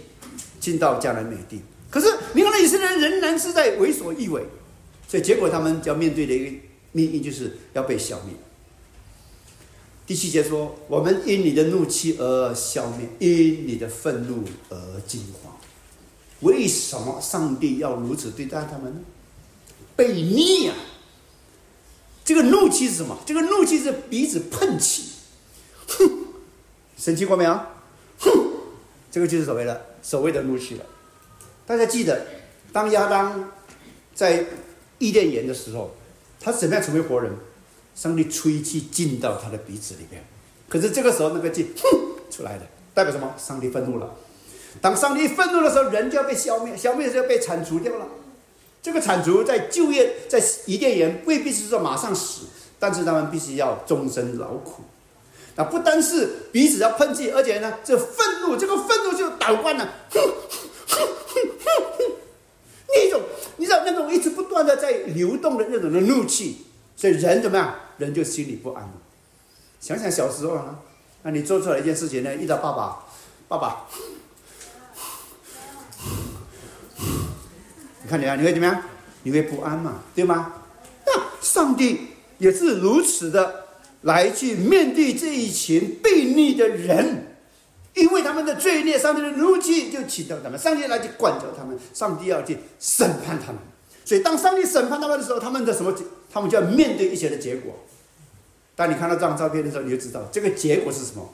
[0.58, 1.60] 进到迦南美地。
[1.90, 4.42] 可是你看，以色列人仍然是在为所欲为，
[5.06, 6.50] 所以结果他们要面对的一个
[6.92, 8.34] 命运，就是要被消灭。
[10.12, 15.56] 第七节说：“我们因你的怒气而消灭，因你的愤怒而惊慌。
[16.40, 19.00] 为什么上帝要如此对待他们呢？
[19.96, 20.76] 被逆啊！
[22.26, 23.16] 这个怒气是什么？
[23.24, 25.12] 这个怒气是鼻子喷气，
[25.88, 26.26] 哼，
[26.98, 27.58] 生气过没有？
[28.18, 28.30] 哼，
[29.10, 30.84] 这个就是所谓的所谓的怒气了。
[31.64, 32.26] 大家记得，
[32.70, 33.50] 当亚当
[34.14, 34.44] 在
[34.98, 35.94] 伊甸园的时候，
[36.38, 37.32] 他怎么样成为活人？
[37.94, 40.24] 上帝吹气进到他的鼻子里边，
[40.68, 41.98] 可是这个时候那个气哼
[42.30, 42.62] 出来了，
[42.94, 43.34] 代表什么？
[43.38, 44.14] 上帝愤怒了。
[44.80, 48.06] 当上帝愤怒的时候，人就要被消灭，消灭就要被铲除掉了。
[48.82, 52.46] 这个铲除在就业在伊甸园未必是说马上死，
[52.78, 54.82] 但是他们必须要终身劳苦。
[55.54, 62.04] 那不单是彼此要喷气，而且呢，这愤怒，这个愤怒就倒灌了，哼哼哼哼哼，
[62.88, 63.20] 那种
[63.58, 66.64] 你知道那种一直不断的在流动的那种的怒气，
[67.02, 67.74] 所以人怎么样？
[67.98, 68.88] 人就心里不安。
[69.80, 70.78] 想想小时候啊，
[71.24, 73.02] 那你做错了一件事情呢，遇到爸爸，
[73.48, 73.88] 爸爸。
[78.04, 78.80] 你看你啊，你会怎么样？
[79.24, 80.52] 你会不安嘛，对吗？
[81.04, 83.64] 那上帝也是如此的
[84.02, 87.34] 来去面对这一群悖逆的人，
[87.94, 93.60] 因为他们的罪孽，上帝的怒气就启动他们，上帝来去管教他们，上帝要去审判他们。
[94.04, 95.94] 所以当上帝审判他们的时候，他们的什么？
[96.32, 97.74] 他们就要面对一些的结果。
[98.74, 101.28] 当你看到这张照片的时候，你就知道这个结果是什么。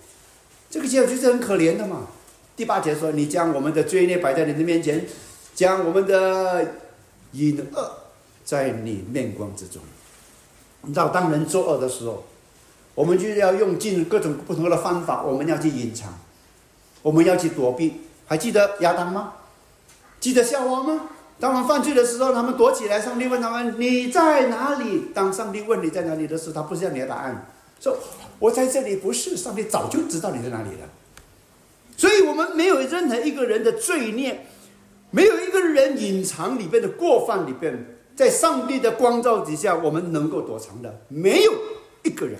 [0.69, 2.09] 这个结果就是很可怜的嘛。
[2.57, 5.07] 第八节说：“你将我们的罪孽摆在你的面前。”
[5.55, 6.75] 将我们的
[7.33, 7.93] 隐恶
[8.45, 9.83] 在你面光之中。
[10.83, 12.25] 你知道，当人作恶的时候，
[12.95, 16.17] 我们就要用尽各种不同的方法，我们要去隐藏，
[17.03, 18.03] 我们要去躲避。
[18.27, 19.33] 还记得亚当吗？
[20.21, 21.09] 记得夏娃吗？
[21.41, 23.01] 当我们犯罪的时候，他们躲起来。
[23.01, 27.47] 上帝问他们：“你在哪里？”当上帝问你在哪里的时候，他不是要你的答案，
[27.81, 27.97] 说
[28.41, 30.89] ：“我在这里。”不是，上帝早就知道你在哪里了。
[31.97, 34.47] 所以，我们没有任何一个人的罪孽。
[35.11, 41.53] 没有一个人隐藏里边的过犯里边，在上帝的光照底下，我们能够躲藏的，没有
[42.03, 42.39] 一个人。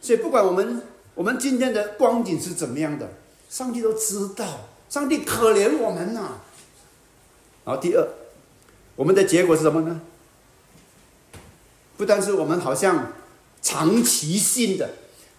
[0.00, 0.80] 所以，不管我们
[1.14, 3.08] 我们今天的光景是怎么样的，
[3.48, 4.44] 上帝都知道。
[4.88, 6.40] 上帝可怜我们呐。
[7.64, 8.08] 然后，第二，
[8.94, 10.00] 我们的结果是什么呢？
[11.96, 13.12] 不单是我们好像
[13.62, 14.90] 长期性的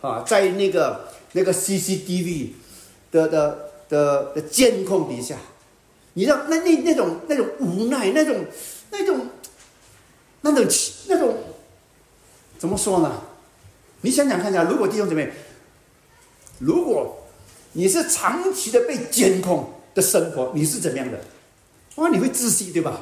[0.02, 2.50] 啊，在那个那个 CCTV
[3.12, 3.68] 的的。
[3.90, 5.38] 的的监控底下，
[6.12, 8.46] 你知道那那那种那种无奈，那种
[8.92, 9.30] 那种
[10.42, 10.68] 那种
[11.08, 11.38] 那种
[12.58, 13.22] 怎么说呢？
[14.02, 15.32] 你想想看一下，如果弟兄姊妹，
[16.60, 17.27] 如果
[17.78, 21.20] 你是长期的被监控的生活，你是怎么样的？
[21.98, 23.02] 哇，你会窒息对吧？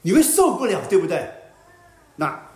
[0.00, 1.30] 你会受不了对不对？
[2.16, 2.48] 那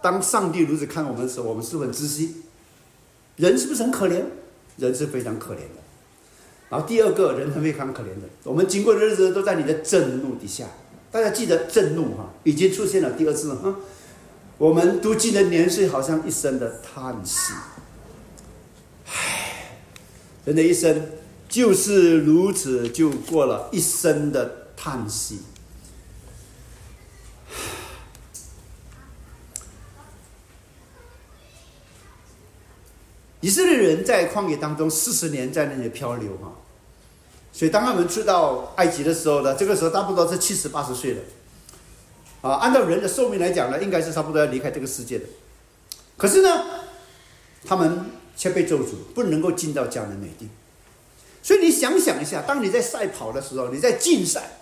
[0.00, 2.42] 当上帝如此看我们的时候，我们是不是很窒息？
[3.34, 4.22] 人是不是很可怜？
[4.76, 5.82] 人是非常可怜的。
[6.70, 10.66] 然后第二个人很非常可怜的，我们经过的日子都在你的震怒底下。
[11.10, 13.74] 大家记得震怒哈，已经出现了第二次哈。
[14.58, 17.52] 我们读经的年岁好像一生的叹息，
[20.44, 21.12] 人的一生
[21.48, 25.42] 就是如此，就过了一生的叹息。
[33.40, 36.54] 以色列人在旷野当中四十年在那里漂流哈。
[37.52, 41.20] 所以，当他们去到埃及的时候呢，这个时候差不多是七十八十岁了，
[42.40, 45.26] 啊，按照人的寿命来讲呢，应该是差不多要离开这个世界的。
[46.16, 46.64] 可是呢，
[47.66, 48.06] 他们
[48.42, 50.48] 却被咒诅，不能够进到迦南美地。
[51.44, 54.58] 所以你想想一下，当你在赛跑的时候，你在竞赛，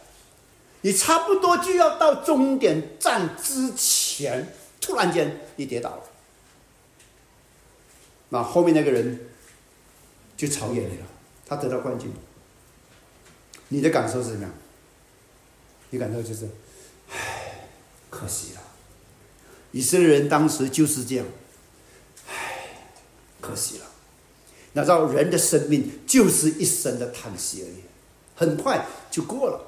[0.82, 6.02] 你差不多就要到终点站之前，突然间你跌倒了，
[8.28, 9.18] 那后面那个人
[10.36, 11.06] 就超越你了，
[11.46, 12.12] 他得到冠军。
[13.68, 14.52] 你的感受是什么样？
[15.88, 16.46] 你感受就是，
[17.10, 17.66] 唉，
[18.10, 18.60] 可惜了。
[19.72, 21.24] 以色列人当时就是这样，
[23.40, 23.84] 可惜了。
[24.72, 27.82] 那知道人的生命就是一生的叹息而已，
[28.36, 29.60] 很快就过了。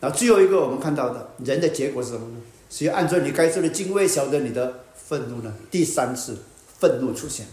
[0.00, 2.36] 那最后一个我们看到的人的结果是什么呢？
[2.70, 5.52] 所以按照你该受的敬畏，晓得你的愤怒呢？
[5.70, 6.38] 第三次
[6.78, 7.46] 愤怒出现。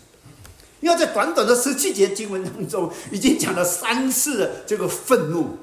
[0.82, 5.58] 因为在短短的十七节经文当中，已经讲了三次的这个愤怒。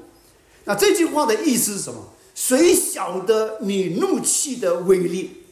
[0.65, 2.13] 那这句话的意思是什么？
[2.35, 5.43] 谁晓得你怒气的威力？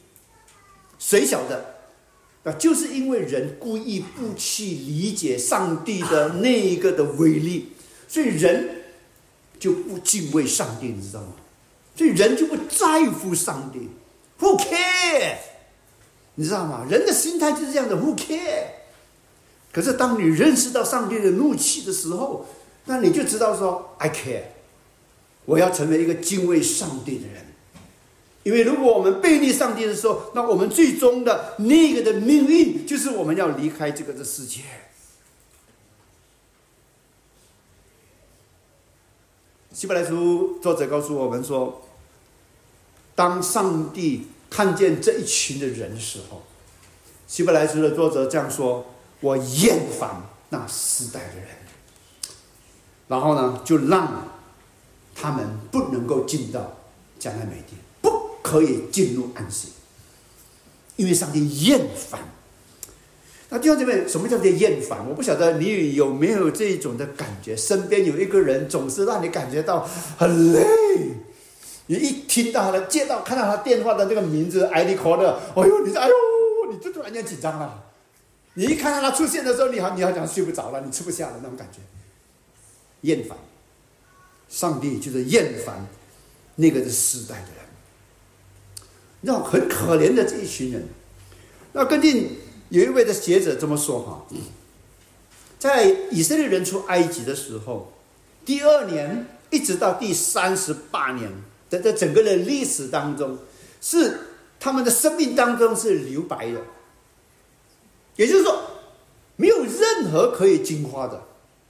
[0.98, 1.71] 谁晓得？
[2.44, 7.72] 啊，就是因为人故意不去理解上帝的那一个的威力，
[8.08, 8.82] 所以人
[9.58, 11.34] 就不敬畏上帝，你知道吗？
[11.94, 13.88] 所以人就不在乎上帝。
[14.40, 15.36] Who care？
[16.34, 16.84] 你知道吗？
[16.90, 17.94] 人的心态就是这样的。
[17.96, 18.64] Who care？
[19.72, 22.46] 可是，当你认识到上帝的怒气的时候，
[22.86, 24.42] 那你就知道说，I care，
[25.44, 27.51] 我要成为一个敬畏上帝的人。
[28.42, 34.62] 因为如果我们背逆上帝的时候，那我们最终的那个的命运就是我们要离开这个的世界。
[39.72, 41.82] 希伯来书作者告诉我们说，
[43.14, 46.42] 当上帝看见这一群的人的时候，
[47.26, 48.84] 希伯来书的作者这样说
[49.20, 51.46] ：“我厌烦那时代的人。”
[53.08, 54.28] 然后呢，就让
[55.14, 56.76] 他们不能够进到
[57.18, 57.76] 迦南美地，
[58.42, 59.68] 可以进入安息，
[60.96, 62.20] 因为上帝厌烦。
[63.48, 65.06] 那弟兄姐妹，什么叫做厌烦？
[65.08, 70.66] 我不晓得你有没有这种的感觉，身边有一个人总是让你感觉到很累。
[71.86, 76.14] 你一听到他的接到看到他电话的那个名字艾利 call 的，哎呦，你说哎呦，
[76.72, 77.84] 你就突然间紧张了。
[78.54, 81.80] 你一看到他出现的时候，你好你好像睡不着了，你吃不下了那种感觉。
[83.02, 83.36] 厌烦，
[84.48, 85.86] 上帝就是厌烦
[86.56, 87.61] 那个是时代的人，
[89.22, 90.86] 你知道很可怜的这一群人。
[91.72, 94.26] 那根据有一位的学者这么说哈，
[95.58, 97.92] 在以色列人出埃及的时候，
[98.44, 101.30] 第二年一直到第三十八年
[101.70, 103.38] 的这整个的历史当中，
[103.80, 104.18] 是
[104.60, 106.60] 他们的生命当中是留白的，
[108.16, 108.60] 也就是说，
[109.36, 111.22] 没有任何可以进化的。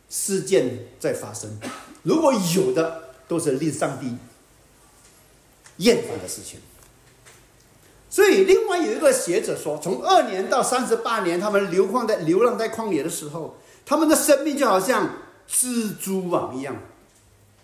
[0.09, 1.59] 事件在发生，
[2.03, 4.15] 如果有的都是令上帝
[5.79, 6.61] 厌烦的事情。
[8.13, 13.57] 所以，另外有一个学者说，从二年到三十八年，他们流放在流浪在旷野的时候，
[13.87, 15.09] 他们的生命就好像
[15.49, 16.77] 蜘蛛网一样。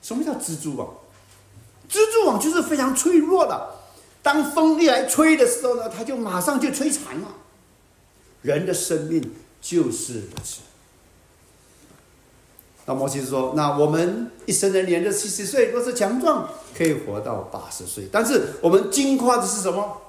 [0.01, 0.88] 什么叫蜘蛛网？
[1.90, 3.74] 蜘蛛网就是非常脆弱的，
[4.22, 7.28] 当风一来吹的时候呢，它就马上就摧残了。
[8.40, 9.20] 人的生命
[9.61, 10.61] 就是如此。
[12.86, 18.09] 那摩西说：“那我们一生人年日七十岁，若是强壮，可以活到八十岁。
[18.11, 20.01] 但是我们惊夸的是什么？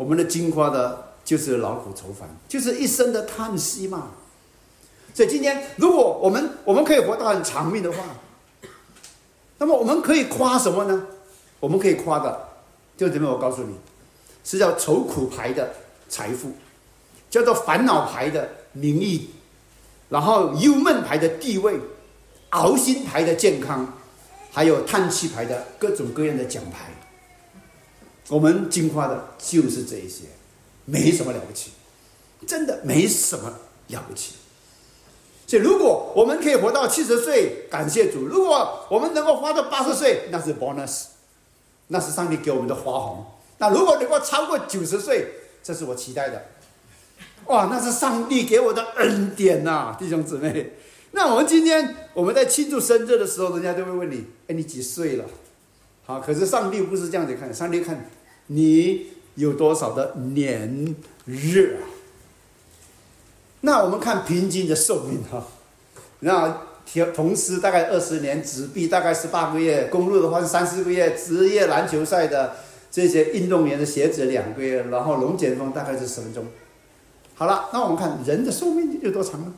[0.00, 4.12] 我们的惊夸的就是劳苦愁烦，就是一生的叹息嘛。
[5.12, 7.98] 所以今天，如果我们我们可以活到很长命的话，
[9.58, 11.06] 那么我们可以夸什么呢？
[11.60, 12.48] 我们可以夸的，
[12.96, 13.74] 就这边我告诉你，
[14.42, 15.70] 是叫愁苦牌的
[16.08, 16.52] 财富，
[17.28, 19.28] 叫做烦恼牌的名誉。”
[20.08, 21.78] 然后忧闷牌的地位，
[22.48, 23.98] 熬心牌的健康，
[24.50, 26.90] 还有叹气牌的各种各样的奖牌，
[28.30, 30.24] 我们金花的就是这一些，
[30.86, 31.72] 没什么了不起，
[32.46, 33.52] 真的没什么
[33.88, 34.34] 了不起。
[35.46, 41.06] 所以，如果我们可以活到七十岁，感谢主；如果我们能够活到八十岁，那是 bonus，
[41.88, 43.26] 那是上帝给我们的花红。
[43.58, 45.26] 那如果能够超过九十岁，
[45.60, 46.46] 这是我期待的。
[47.46, 50.74] 哇，那是上帝给我的恩典呐，弟兄姊妹。
[51.10, 55.24] 那我们今天我们在庆祝生日的时候，人家都会问你：哎，你几岁了？
[56.06, 58.08] 好，可是上帝不是这样子看，上帝看
[58.52, 61.86] 你有多少的年日啊。
[63.60, 65.46] 那我们看平均的寿命哈，
[66.20, 72.56] 那同同时大概二十年，纸币大概是八个月，公路的话是三四个月，职业篮球赛的
[72.90, 76.46] 这些运动员的鞋子两个月，然后龙卷风大概是十分钟。
[77.34, 79.54] 好了，那我们看人的寿命有多长呢？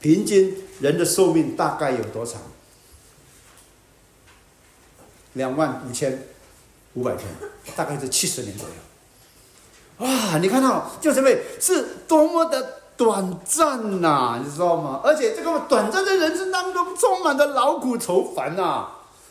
[0.00, 2.40] 平均人的寿命大概有多长？
[5.32, 6.26] 两万五千
[6.94, 7.26] 五百天，
[7.76, 8.74] 大概是七十年左右。
[9.98, 11.28] 哇，你看到就什么？
[11.60, 15.00] 是多么的短暂呐，你知道吗？
[15.04, 18.88] 而且这个短暂的人生当中，充满着劳苦愁烦呐，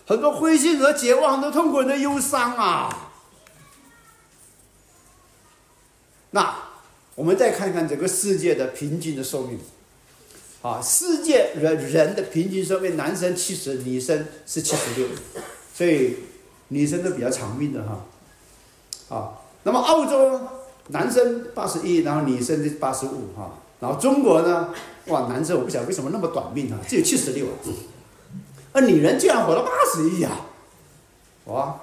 [0.08, 3.12] 很多灰心和绝望，很多痛苦，很多忧伤啊。
[6.32, 6.56] 那。
[7.14, 9.60] 我们再看看整个世界的平均的寿命，
[10.62, 15.08] 啊，世界人人的平均寿命，男生七十，女生是七十六，
[15.76, 16.16] 所以
[16.72, 20.40] 女生都比较长命的哈，啊，那么澳洲
[20.88, 24.74] 男生八十一，然后女生是八十五哈，然后中国呢，
[25.08, 27.46] 哇，男生我不晓得为什么那么短命啊，只有七十六，
[28.72, 30.32] 啊，女人居然活到八十一呀，
[31.46, 31.78] 哇！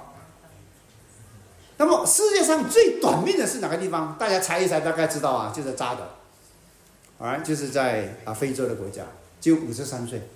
[1.76, 4.16] 那么世界上最短命的是哪个地方？
[4.18, 6.11] 大家猜一猜，大概知道啊，就是扎的，
[7.18, 9.05] 啊，就是在啊非洲的国家，
[9.41, 10.28] 只有五十三岁。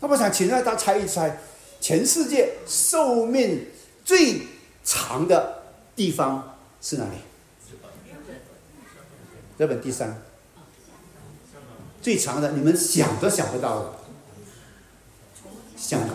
[0.00, 1.38] 那我想请大家猜一猜，
[1.80, 3.68] 全世界寿命
[4.04, 4.42] 最
[4.84, 5.62] 长的
[5.94, 7.10] 地方是哪里？
[9.58, 10.20] 日本第三，
[12.00, 13.92] 最长的，你们想都想不到的，
[15.76, 16.10] 香港。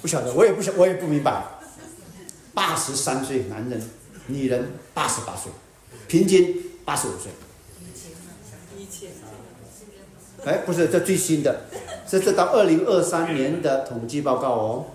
[0.00, 1.44] 不晓得，我也不晓，我也不明白。
[2.54, 3.90] 八十三岁男人，
[4.26, 5.52] 女人八十八岁，
[6.08, 7.30] 平均八十五岁。
[10.44, 11.66] 哎，不是，这最新的，
[12.08, 14.86] 这是到二零二三年的统计报告哦。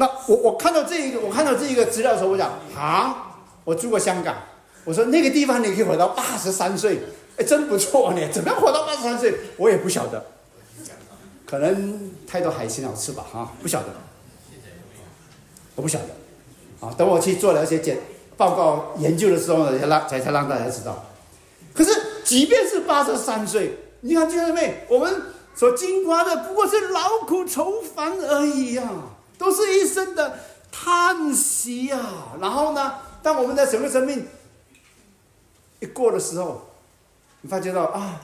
[0.00, 4.34] 那我我看到这一个，我看到这一个资料的时候，我讲啊，我住过香港，
[4.84, 7.00] 我说那个地方你可以活到八十三岁，
[7.36, 8.28] 哎，真不错呢。
[8.32, 10.24] 怎么样活到八十三岁，我也不晓得，
[11.44, 13.88] 可能太多海鲜好吃吧，哈，不晓得，
[15.74, 17.98] 我不晓得，啊，等我去做了一些检
[18.38, 21.04] 报告研究的时候呢，才让才才让大家知道。
[21.74, 21.90] 可是
[22.24, 25.14] 即便是八十三岁，你看弟兄妹，我们
[25.54, 28.88] 所经过的不过是劳苦愁烦而已呀、
[29.40, 30.38] 都是一生的
[30.70, 31.98] 叹息呀、
[32.42, 34.26] 然后呢，当我们的整个生命
[35.78, 36.70] 一过的时候，
[37.40, 38.20] 你发觉到啊，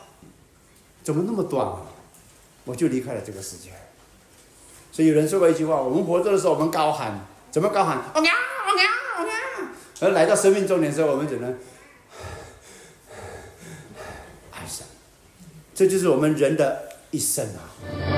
[1.03, 1.67] 怎么那么短？
[2.67, 3.71] 我就离开了这个世界。
[4.93, 7.19] 所以有人说过一句话：我们活着的时候，我们高喊，
[7.51, 7.97] 怎么高喊？
[7.97, 8.33] 哦呀
[8.67, 8.85] 哦呀
[9.17, 9.71] 哦呀！
[10.01, 11.51] 而来到生命终点的时候，我们只能
[14.53, 14.87] 哀伤。
[15.75, 18.16] 这就是我们人的一生啊。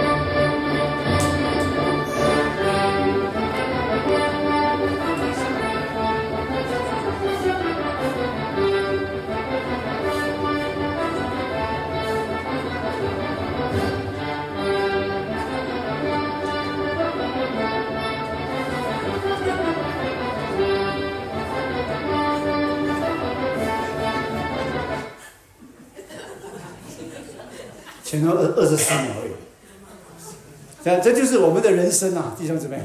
[28.09, 29.33] 前头二二十四秒而已。
[30.83, 32.81] 这这就是我们的人生啊，弟兄姊妹。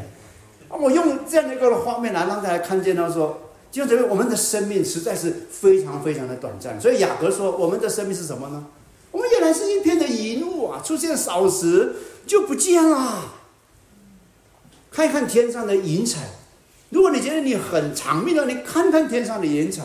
[0.68, 6.82] 我用这样的一个画面来让大家看见到说，弟兄姊妹，我们的生命实在是非常非常的短暂。
[6.82, 8.66] 所以雅各说，我们的生命是什么呢？
[9.12, 11.94] 我们原来是一片的云雾啊，出现少时
[12.28, 13.24] 就不见了。
[14.92, 16.20] 看一看天上的云彩，
[16.90, 19.84] 如果你觉得你很长命了，你看看天上的云彩，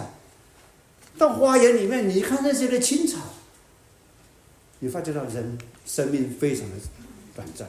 [1.17, 3.19] 到花园里面，你看那些的青草。
[4.81, 6.77] 你发觉到人生命非常的
[7.35, 7.69] 短暂，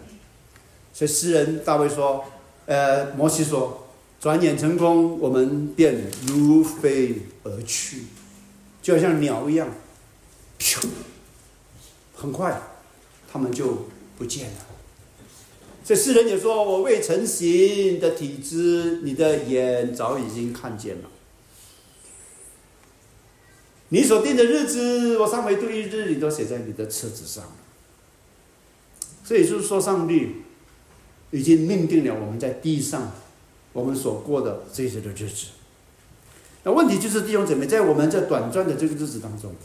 [0.93, 2.23] 所以诗人大卫说
[2.67, 3.87] ：“呃，摩西说，
[4.19, 8.03] 转眼成功，我们便如飞而去，
[8.81, 9.67] 就像鸟一样，
[10.59, 10.85] 咻，
[12.13, 12.61] 很快，
[13.31, 13.87] 他们就
[14.17, 14.65] 不见了。”
[15.83, 21.09] 所以诗人也说：“我未成形的体质，你的眼早已经看见了。”
[23.91, 27.43] 你所定的日子，我上回度一日，你都写在你的册子上。
[29.25, 30.43] 这也就是说，上帝
[31.31, 33.11] 已经命定了我们在地上
[33.73, 35.47] 我们所过的这些的日子。
[36.63, 39.55] 那问题就是弟兄姊妹，在我们这短暂的这个日子当中，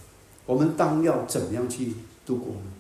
[0.47, 1.93] 我们当要怎么样去
[2.25, 2.71] 度过呢？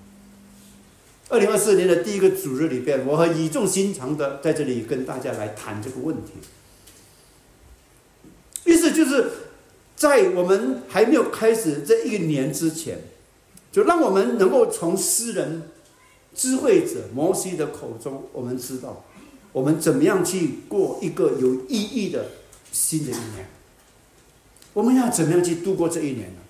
[1.29, 6.33] 二零二四年的第一个主日里边，我很语重心长的在这里跟大家来谈这个问题。
[8.65, 9.31] 意思就是。
[10.05, 12.99] 在我们还没有开始这一年之前，
[13.73, 15.71] 就让我们能够从诗人、
[16.35, 19.03] 智慧者摩西的口中，我们知道
[19.51, 22.27] 我们怎么样去过一个有意义的
[22.71, 23.49] 新的一年。
[24.75, 26.43] 我们要怎么样去度过这一年呢？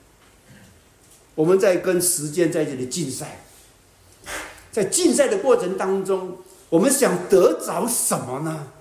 [1.37, 3.45] 我们在跟时间在这里竞赛，
[4.73, 6.39] 在竞赛的过程当中，
[6.71, 8.73] 我们想得着什么呢？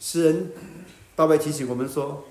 [0.00, 0.50] 诗人。
[1.16, 2.24] 大卫提醒我们说：“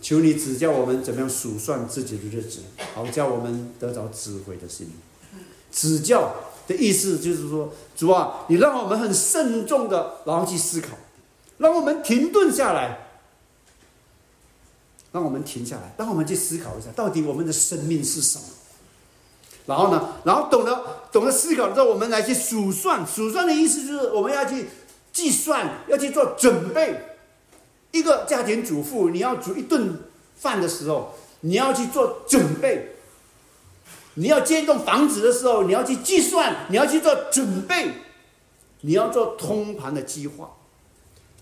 [0.00, 2.60] 求你指教我们怎么样数算自己的日子，
[2.94, 4.90] 好叫我们得着智慧的心。”
[5.70, 6.34] 指教
[6.66, 10.88] 的意思就是说，主啊，你让我们很慎重的，然后去思考，
[11.58, 13.08] 让我们停顿下来，
[15.12, 18.44] 让我们停下来，让我们去思考一下，到底我们的生命是什么。
[19.66, 23.06] 然后呢，然后懂得懂得思考之后，我们来去数算。
[23.06, 24.68] 数算的意思就是我们要去
[25.12, 27.11] 计算，要去做准备。
[27.92, 29.96] 一个家庭主妇，你要煮一顿
[30.36, 32.88] 饭的时候，你要去做准备；
[34.14, 37.92] 你要建一栋房子的时候，你要去计算，你要去做准备，
[38.80, 40.56] 你要做通盘的计划。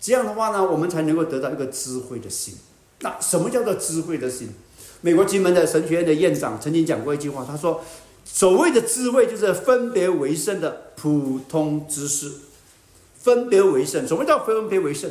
[0.00, 2.54] 这样的话呢，我们才能够得到一个智慧的心。
[3.00, 4.48] 那什么叫做智慧的心？
[5.02, 7.82] 美国金门的神学院的院长曾经讲过一句话，他说
[8.24, 12.32] ：“所谓的智慧，就是分别为圣的普通知识。
[13.22, 15.10] 分别为圣，什么叫分别为圣？”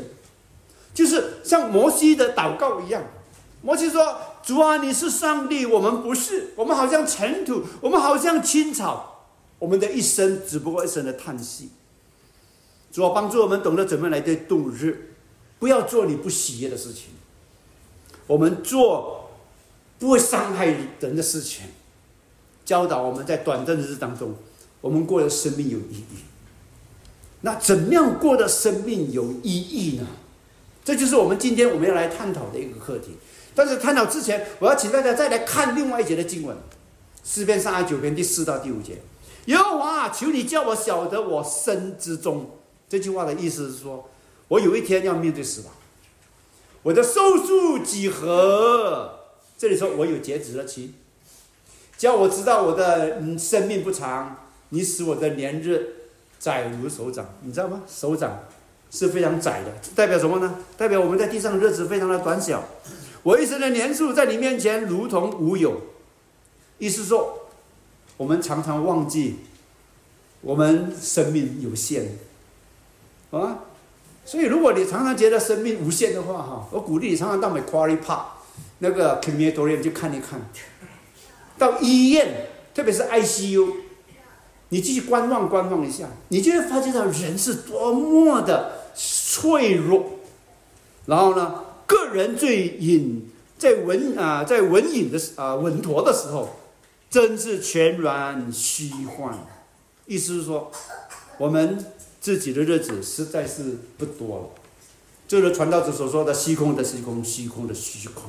[0.93, 3.03] 就是像摩西的祷告一样，
[3.61, 9.25] 摩西说：“主啊，你是上帝，我们不是，我们好像尘土，我们好像青草，
[9.59, 11.69] 我们的一生只不过一生的叹息。”
[12.91, 15.13] 主啊，帮助我们懂得怎么来对度日，
[15.59, 17.09] 不要做你不喜悦的事情。
[18.27, 19.29] 我们做
[19.99, 20.65] 不会伤害
[20.99, 21.65] 人的事情，
[22.65, 24.35] 教导我们在短暂的日子当中，
[24.81, 26.23] 我们过的生命有意义。
[27.41, 30.07] 那怎样过的生命有意义呢？
[30.89, 33.15] 这就是我们今天我们要来探讨的一个课题。
[33.53, 36.57] 但是探讨之前，我要请大家再来看另外一节的经文，
[37.23, 38.97] 诗篇三十九篇第四到第五节。
[39.45, 42.57] 耶和华，求你叫我晓得我身之中
[42.89, 44.09] 这句话的意思是说，
[44.47, 45.71] 我有一天要面对死亡，
[46.81, 49.11] 我的寿数几何？
[49.59, 50.93] 这里说我有截止日期，
[51.99, 56.09] 叫我知道我的生命不长，你使我的年日
[56.39, 57.83] 窄如手掌，你知道吗？
[57.87, 58.39] 手掌
[58.91, 60.55] 是非常窄的，代表什么呢？
[60.77, 62.63] 代表我们在地上的日子非常的短小。
[63.21, 65.81] 我一生的年数在你面前如同无有，
[66.77, 67.49] 意思说，
[68.17, 69.39] 我们常常忘记
[70.41, 72.17] 我们生命有限，
[73.31, 73.59] 啊，
[74.25, 78.21] 所以如果你常常觉得生命无限的话，哈，我鼓励你常常到美 Quarry Park
[78.79, 80.39] 那个 Crematorium 去看一看，
[81.57, 83.73] 到医院，特别是 ICU，
[84.69, 90.05] 你继续观望观望一下，你就会发觉到人是多么的脆弱，
[91.05, 91.65] 然后呢？
[91.85, 96.49] 个人最隐在稳啊，在稳隐的啊稳妥的时候，
[97.09, 99.35] 真是全然虚幻。
[100.05, 100.71] 意思是说，
[101.39, 101.83] 我们
[102.21, 104.49] 自己的日子实在是不多了。
[105.27, 108.25] 就是传道者所说的“虚空的虚空，虚空的虚空”。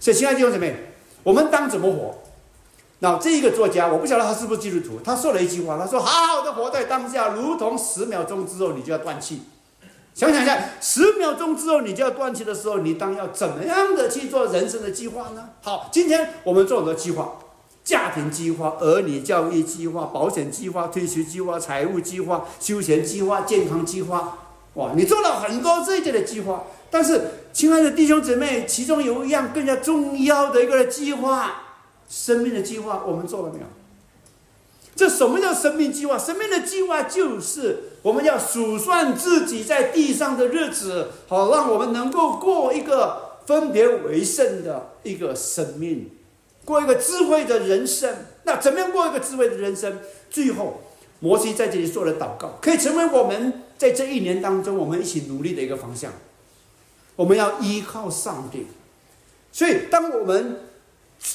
[0.00, 0.74] 所以，亲爱的弟兄姊妹，
[1.22, 2.18] 我们当怎么活？
[3.00, 9.42] 那这一个作家，我不晓得他是不是基督徒，他说了一句话，他说：“好好的活在当下，如同十秒钟之后你就要断气。”
[10.14, 15.50] 想想一下，十秒钟之后你就要断气的时候，你当要怎么样的去做人生的计划呢？
[15.62, 17.34] 好，今天我们做很多计划：
[17.84, 24.38] 家庭计划、儿女教育计划、保险计划、退休计划、财务计划、休闲计划、健康计划。
[24.74, 31.62] 哇，你做了很多这些的计划，但是，亲爱的弟兄姊妹，其中有一样更加重要的一个计划——
[32.08, 33.66] 生命的计划，我们做了没有？
[34.96, 36.18] 这什么叫生命计划？
[36.18, 46.10] 生命的计划就是我们要数算自己在地上的日子，好让我们能够过一个分别为圣的一个生命，
[46.64, 48.12] 过一个智慧的人生。
[48.42, 50.00] 那怎么样过一个智慧的人生？
[50.30, 50.80] 最后，
[51.20, 56.12] 摩西在这里做了祷告，可以成为我们在这一年当中我们一起努力的一个方向。
[57.14, 58.66] 我们要依靠上帝，
[59.52, 60.62] 所以当我们。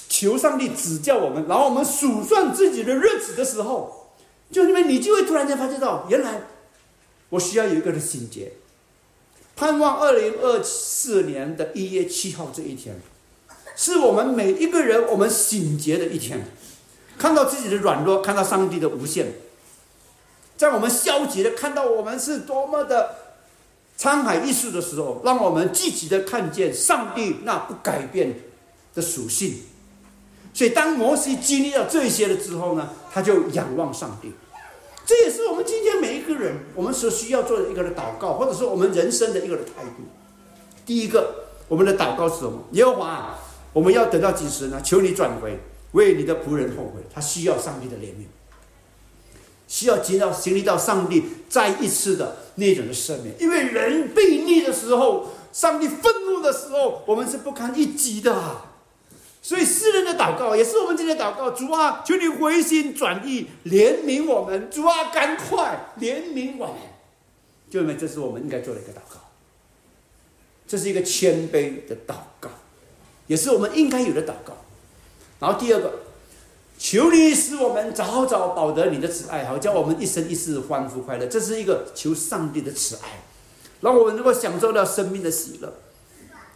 [0.07, 4.13] 求上帝指教我们，然后我们数算自己的日子的时候，
[4.51, 6.43] 就因为你就会突然间发现到，原来
[7.29, 8.53] 我需要有一个的醒觉，
[9.55, 12.95] 盼望二零二四年的一月七号这一天，
[13.75, 16.45] 是我们每一个人我们醒觉的一天，
[17.17, 19.33] 看到自己的软弱，看到上帝的无限，
[20.55, 23.15] 在我们消极的看到我们是多么的
[23.97, 28.39] 沧海一粟的时候，让我们积极的看见上帝那不改变
[28.93, 29.55] 的属性。
[30.53, 34.31] 所以，当摩西经历了这些了之后呢，他就仰望上帝。
[35.05, 40.03] 这也是我们今天每一个人我们所需要做的一个的祷告，或者说我们人生的一个的态度。
[40.85, 41.33] 第一个，
[41.67, 42.63] 我们的祷告是什么？
[42.71, 43.35] 耶和华，
[43.73, 44.79] 我们要等到几时呢？
[44.81, 45.59] 求你转回，
[45.93, 47.01] 为你的仆人后悔。
[47.13, 48.27] 他需要上帝的怜悯，
[49.67, 53.33] 需要经到经历到上帝再一次的那种的赦免。
[53.39, 58.72] 因为人背逆的时候，上帝愤怒的时候，我们是不堪一击的。
[59.45, 61.51] 所以，世人的祷告也是我们今天祷告。
[61.51, 64.71] 主啊，求你回心转意，怜悯我们。
[64.71, 66.75] 主啊，赶快怜悯我们。
[67.69, 69.19] 弟兄们，这是我们应该做的一个祷告。
[70.65, 72.49] 这是一个谦卑的祷告，
[73.27, 74.55] 也是我们应该有的祷告。
[75.41, 75.91] 然后第二个，
[76.77, 81.27] 求你使我们早早保得你的慈爱，好叫我们一生一世欢呼快乐。
[81.27, 83.21] 这是一个求上帝的慈爱，
[83.81, 85.73] 让我们能够享受到生命的喜乐。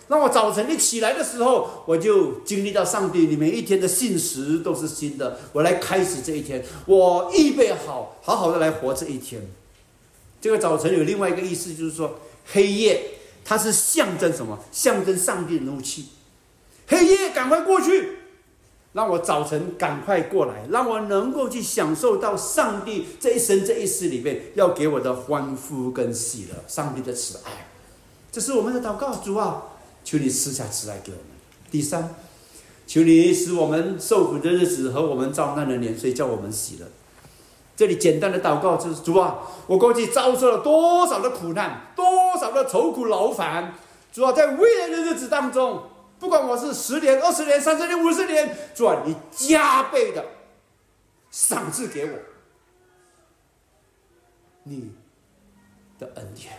[0.08, 5.38] 让我早晨一起来的时候，我就经历到上帝，你每一天的信实都是新的。
[5.52, 9.42] 我来开始这一天，我预备好，好好的来活这一天。
[10.40, 12.20] 这个早晨有另外一个意思，就是说
[12.54, 14.58] 黑夜它是象征什么？
[14.72, 16.06] 象征上帝的怒气。
[16.88, 18.20] 黑夜赶快过去，
[18.94, 27.68] 让我早晨赶快过来，让我能够去享受到上帝这一生这一世里面要给我的欢呼跟喜乐，上帝的慈爱。
[28.32, 29.64] 这是我们的祷告，主啊。
[30.08, 31.26] 求你赐下慈爱给我们。
[31.70, 32.16] 第三，
[32.88, 36.88] 求你使我们受苦的日子和我们遭难的年岁，叫我们喜乐。
[37.76, 43.74] 这里简单的祷告就是：主啊，我过去遭受了多少的苦难，多少的愁苦劳烦。
[44.14, 45.84] 主啊，在未来的日子当中，
[46.22, 50.24] 不管我是十年、二十年、三十年、五十年，主啊，你加倍的
[51.32, 52.18] 赏赐给我
[54.64, 54.94] 你
[56.00, 56.54] 的恩典。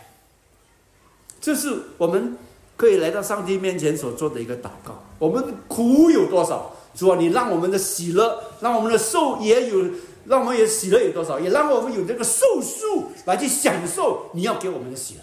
[1.41, 2.37] 这是我们。
[2.79, 5.03] 可以来到上帝面前所做的一个祷告。
[5.19, 6.77] 我们苦有多少？
[6.95, 9.85] 主啊，你让我们的喜乐，让我们的寿也有，
[10.27, 11.41] 让我们也喜乐有多少？
[11.41, 15.21] 也让我们有这个寿数来去享受你要给我们的喜乐。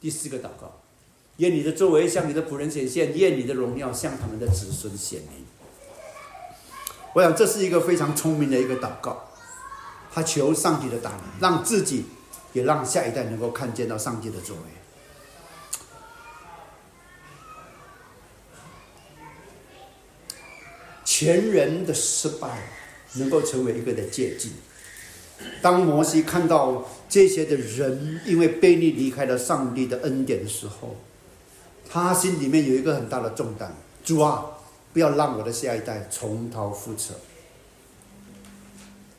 [0.00, 0.80] 第四个祷告，
[1.38, 5.44] 愿你的作为向你的仆人显现，愿你的荣耀向他们的子孙显明。
[7.12, 9.24] 我想这是一个非常聪明的一个祷告。
[10.12, 12.04] 他求上帝的大能，让自己
[12.52, 14.62] 也让下一代能够看见到上帝的作为。
[21.18, 22.68] 前人的失败
[23.14, 24.52] 能够成为一个的借鉴。
[25.62, 30.96] 当摩西看到这些的人因为背逆离开了上帝的恩典的时候，
[31.88, 34.44] 他心里面有一个很大的重担：主啊，
[34.92, 37.14] 不要让我的下一代重蹈覆辙。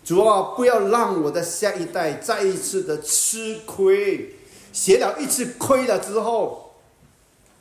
[0.06, 4.36] 主啊，不要让我的下一代再一次的吃亏，
[4.72, 6.76] 写了一次亏了之后，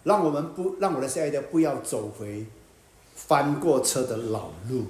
[0.04, 2.44] 让我们不让我的下一代不要走回
[3.16, 4.86] 翻过车的老路。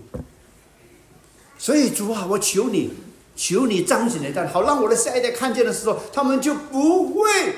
[1.56, 2.90] 所以主啊，我求你，
[3.34, 7.54] 求你彰显你的好，让我的下一代看见的时候，他们就不会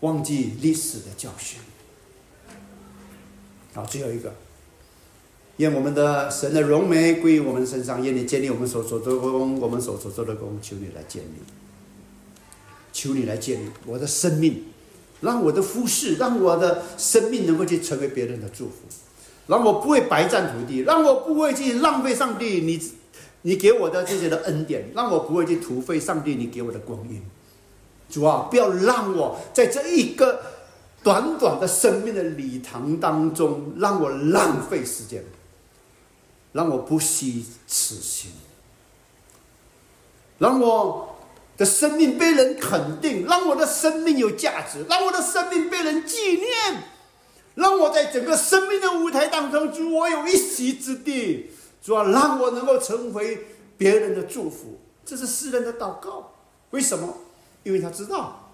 [0.00, 1.60] 忘记历史的教训。
[3.72, 4.34] 好，最后一个。
[5.58, 11.38] 愿我们的神的荣美归于我们身上，愿你建立我们所所做的功，我们所所做的功，求你来建立，
[12.92, 14.64] 求你来建立我的生命，
[15.24, 18.74] 让我的服饰，让我的生命能够去成为别人的祝福，
[19.48, 22.92] 让我不会白占土地，让我不会去浪费上帝你
[23.42, 27.20] 你给我的这些的恩典，让我不会去土费上帝你给我的光阴。
[28.08, 30.40] 主啊，不要让我在这一个
[31.02, 35.24] 短短的生命的礼堂当中，让我浪费时间。
[36.52, 38.30] 让我不惜此行，
[40.38, 41.13] 让我
[41.56, 46.82] 的生命被人肯定，让我的生命有价值，让我的生命被人纪念，
[47.54, 51.50] 让我在整个生命的舞台当中，主我有一席之地，
[51.82, 53.46] 主啊让我能够成为
[53.76, 54.80] 别人的祝福。
[55.04, 56.32] 这是诗人的祷告。
[56.70, 57.18] 为什么？
[57.62, 58.50] 因为他知道，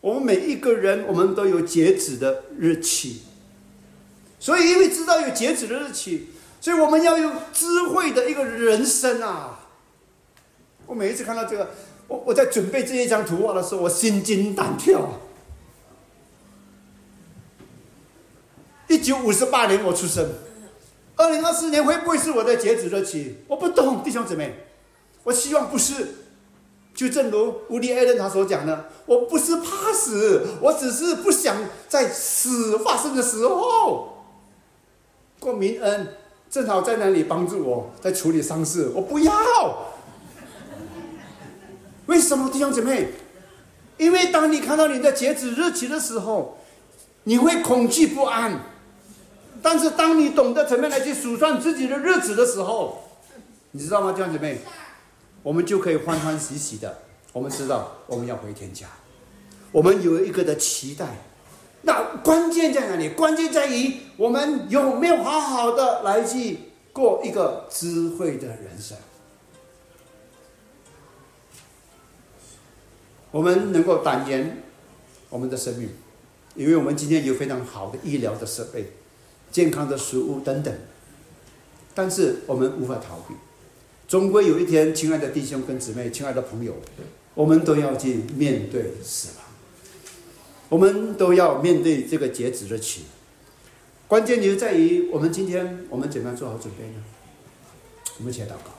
[0.00, 3.22] 我们每一个人，我们都有截止的日期，
[4.38, 6.28] 所以因为知道有截止的日期。
[6.60, 9.66] 所以我们要有智慧的一个人生啊！
[10.86, 11.70] 我每一次看到这个，
[12.12, 15.08] 我我在准备这一张图画的时候，我心惊胆跳。
[18.88, 20.28] 一九五十八年我出生，
[21.16, 23.36] 二零二四年会不会是我的截止日期？
[23.48, 24.66] 我不懂，弟兄姊妹，
[25.24, 26.16] 我希望不是。
[26.94, 31.56] 就正如乌迪艾伦他所讲的，我不是怕死，我只是不想
[31.88, 34.26] 在死发生的时候
[35.40, 36.08] 过明恩。
[36.50, 38.90] 正好在那里帮助我，在处理丧事。
[38.94, 39.32] 我不要，
[42.06, 43.08] 为什么弟兄姐妹？
[43.98, 46.58] 因为当你看到你的截止日期的时候，
[47.24, 48.60] 你会恐惧不安。
[49.62, 53.04] 但是当你懂得怎么样来去数算自己的日子的时候，
[53.70, 54.58] 你知道吗，弟兄姐妹？
[55.44, 56.98] 我们就可以欢欢喜喜的。
[57.32, 58.86] 我们知道我们要回天家，
[59.70, 61.06] 我们有一个的期待。
[61.82, 63.10] 那关键在哪里？
[63.10, 66.58] 关键在于我们有没有好好的来去
[66.92, 68.96] 过一个智慧的人生。
[73.32, 74.62] 我们能够胆言
[75.28, 75.88] 我们的生命，
[76.54, 78.92] 因为我们今天有非常好的医疗的设备、
[79.50, 80.72] 健康的食物等等。
[81.94, 83.34] 但是我们无法逃避，
[84.06, 86.74] 终归有一天，亲爱的弟兄跟姊妹、亲爱的朋友，
[87.34, 89.46] 我们都要去面对死亡。
[90.68, 93.02] 我们都要面对这个截止日期，
[94.08, 97.02] 关键就在于我们今天我们怎么样做好准备呢？
[98.18, 98.71] 我们一起祷告，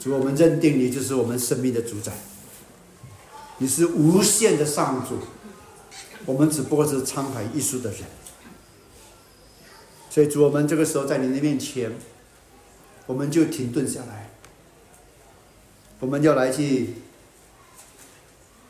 [0.00, 2.10] 主，我们认定你就是我们生命的主宰，
[3.58, 5.18] 你是无限的上主，
[6.24, 8.00] 我们只不过是沧海一粟的人，
[10.08, 11.92] 所以主，我们这个时候在你的面前，
[13.06, 14.30] 我们就停顿下来，
[16.00, 16.94] 我们要来去。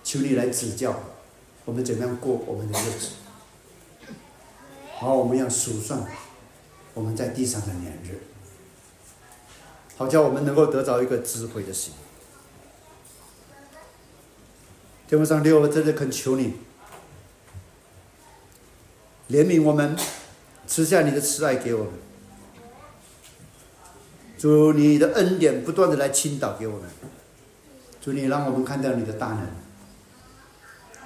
[0.02, 0.98] 求你来指教
[1.64, 3.10] 我们怎么样过我们的日子，
[4.96, 6.04] 好，我们要数算
[6.94, 8.18] 我们在地上的年日，
[10.00, 11.92] 好叫我们能够得着一个智慧的心。
[15.06, 16.54] 天父上帝，我在这恳求你
[19.28, 19.94] 怜悯我们，
[20.66, 21.92] 赐下你的慈爱给我们，
[24.38, 26.88] 主你的恩典不断的来倾倒给我们，
[28.00, 29.46] 主你让我们看到你的大能。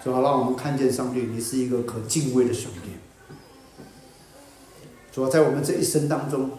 [0.05, 2.91] 主好让我们看见上帝，你是一个可敬畏的上帝。
[5.11, 6.53] 主在我们这一生当中，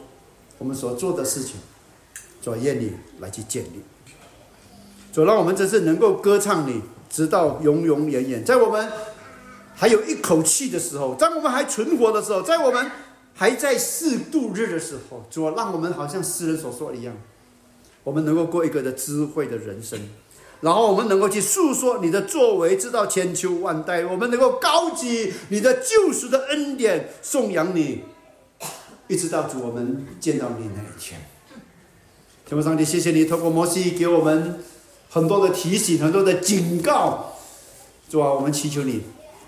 [0.57, 1.55] 我们所做的事情，
[2.45, 3.81] 主愿你来去建立。
[5.11, 8.45] 主让我们这次能够歌唱你，直到永永远远。
[8.45, 8.87] 在我们
[9.73, 12.91] 还有一口气的时候，在我们还存活的时候，在我们
[13.33, 17.17] 还在世度日的时候，主让我们好像诗人所说一样，
[18.03, 19.99] 我们能够过一个的智慧的人生。
[20.61, 24.05] 然后我们能够去诉说你的作为，直到千秋万代。
[24.05, 28.03] 我们能够高举你的救赎的恩典，颂扬你
[29.07, 31.19] 一直到主我们见到你那一天。
[32.47, 34.59] 天父上帝，谢谢你透过摩西给我们
[35.09, 37.33] 很多的提醒，很多的警告。
[38.07, 39.01] 主啊，我们祈求你，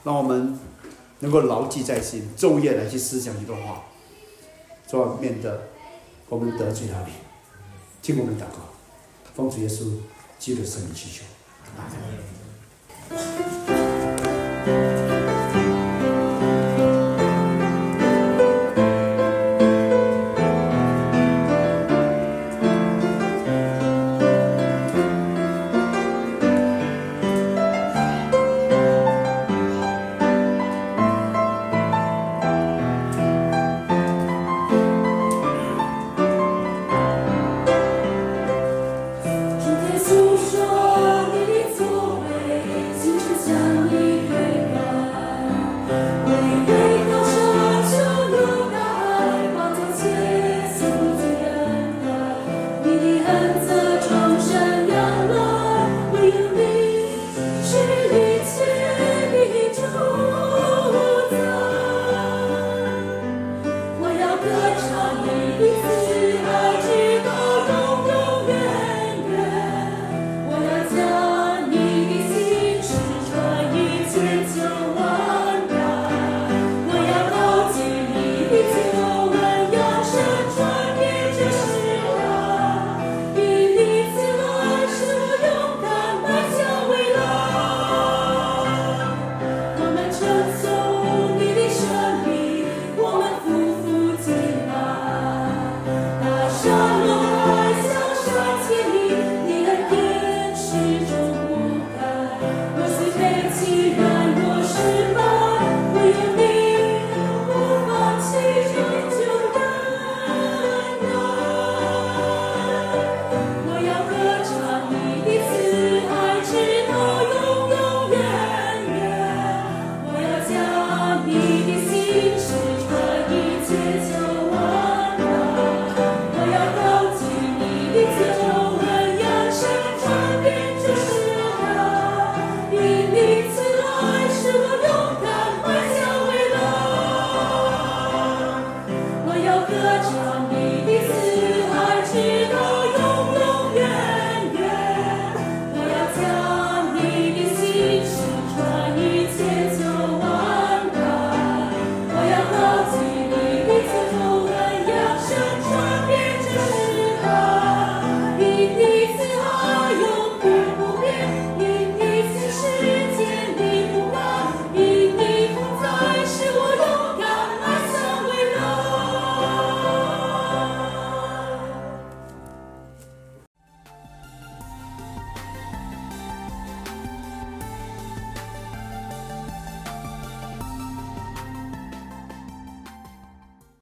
[0.03, 0.59] 让我们
[1.19, 3.83] 能够牢记在心，昼夜来去思想你的话。
[4.89, 5.67] 主啊，免得
[6.27, 7.13] 我们得罪了你。
[8.01, 8.73] 听我们祷告，
[9.35, 9.83] 奉主耶稣
[10.39, 11.23] 基督圣名祈求。
[11.77, 11.85] 阿
[14.65, 15.26] 门。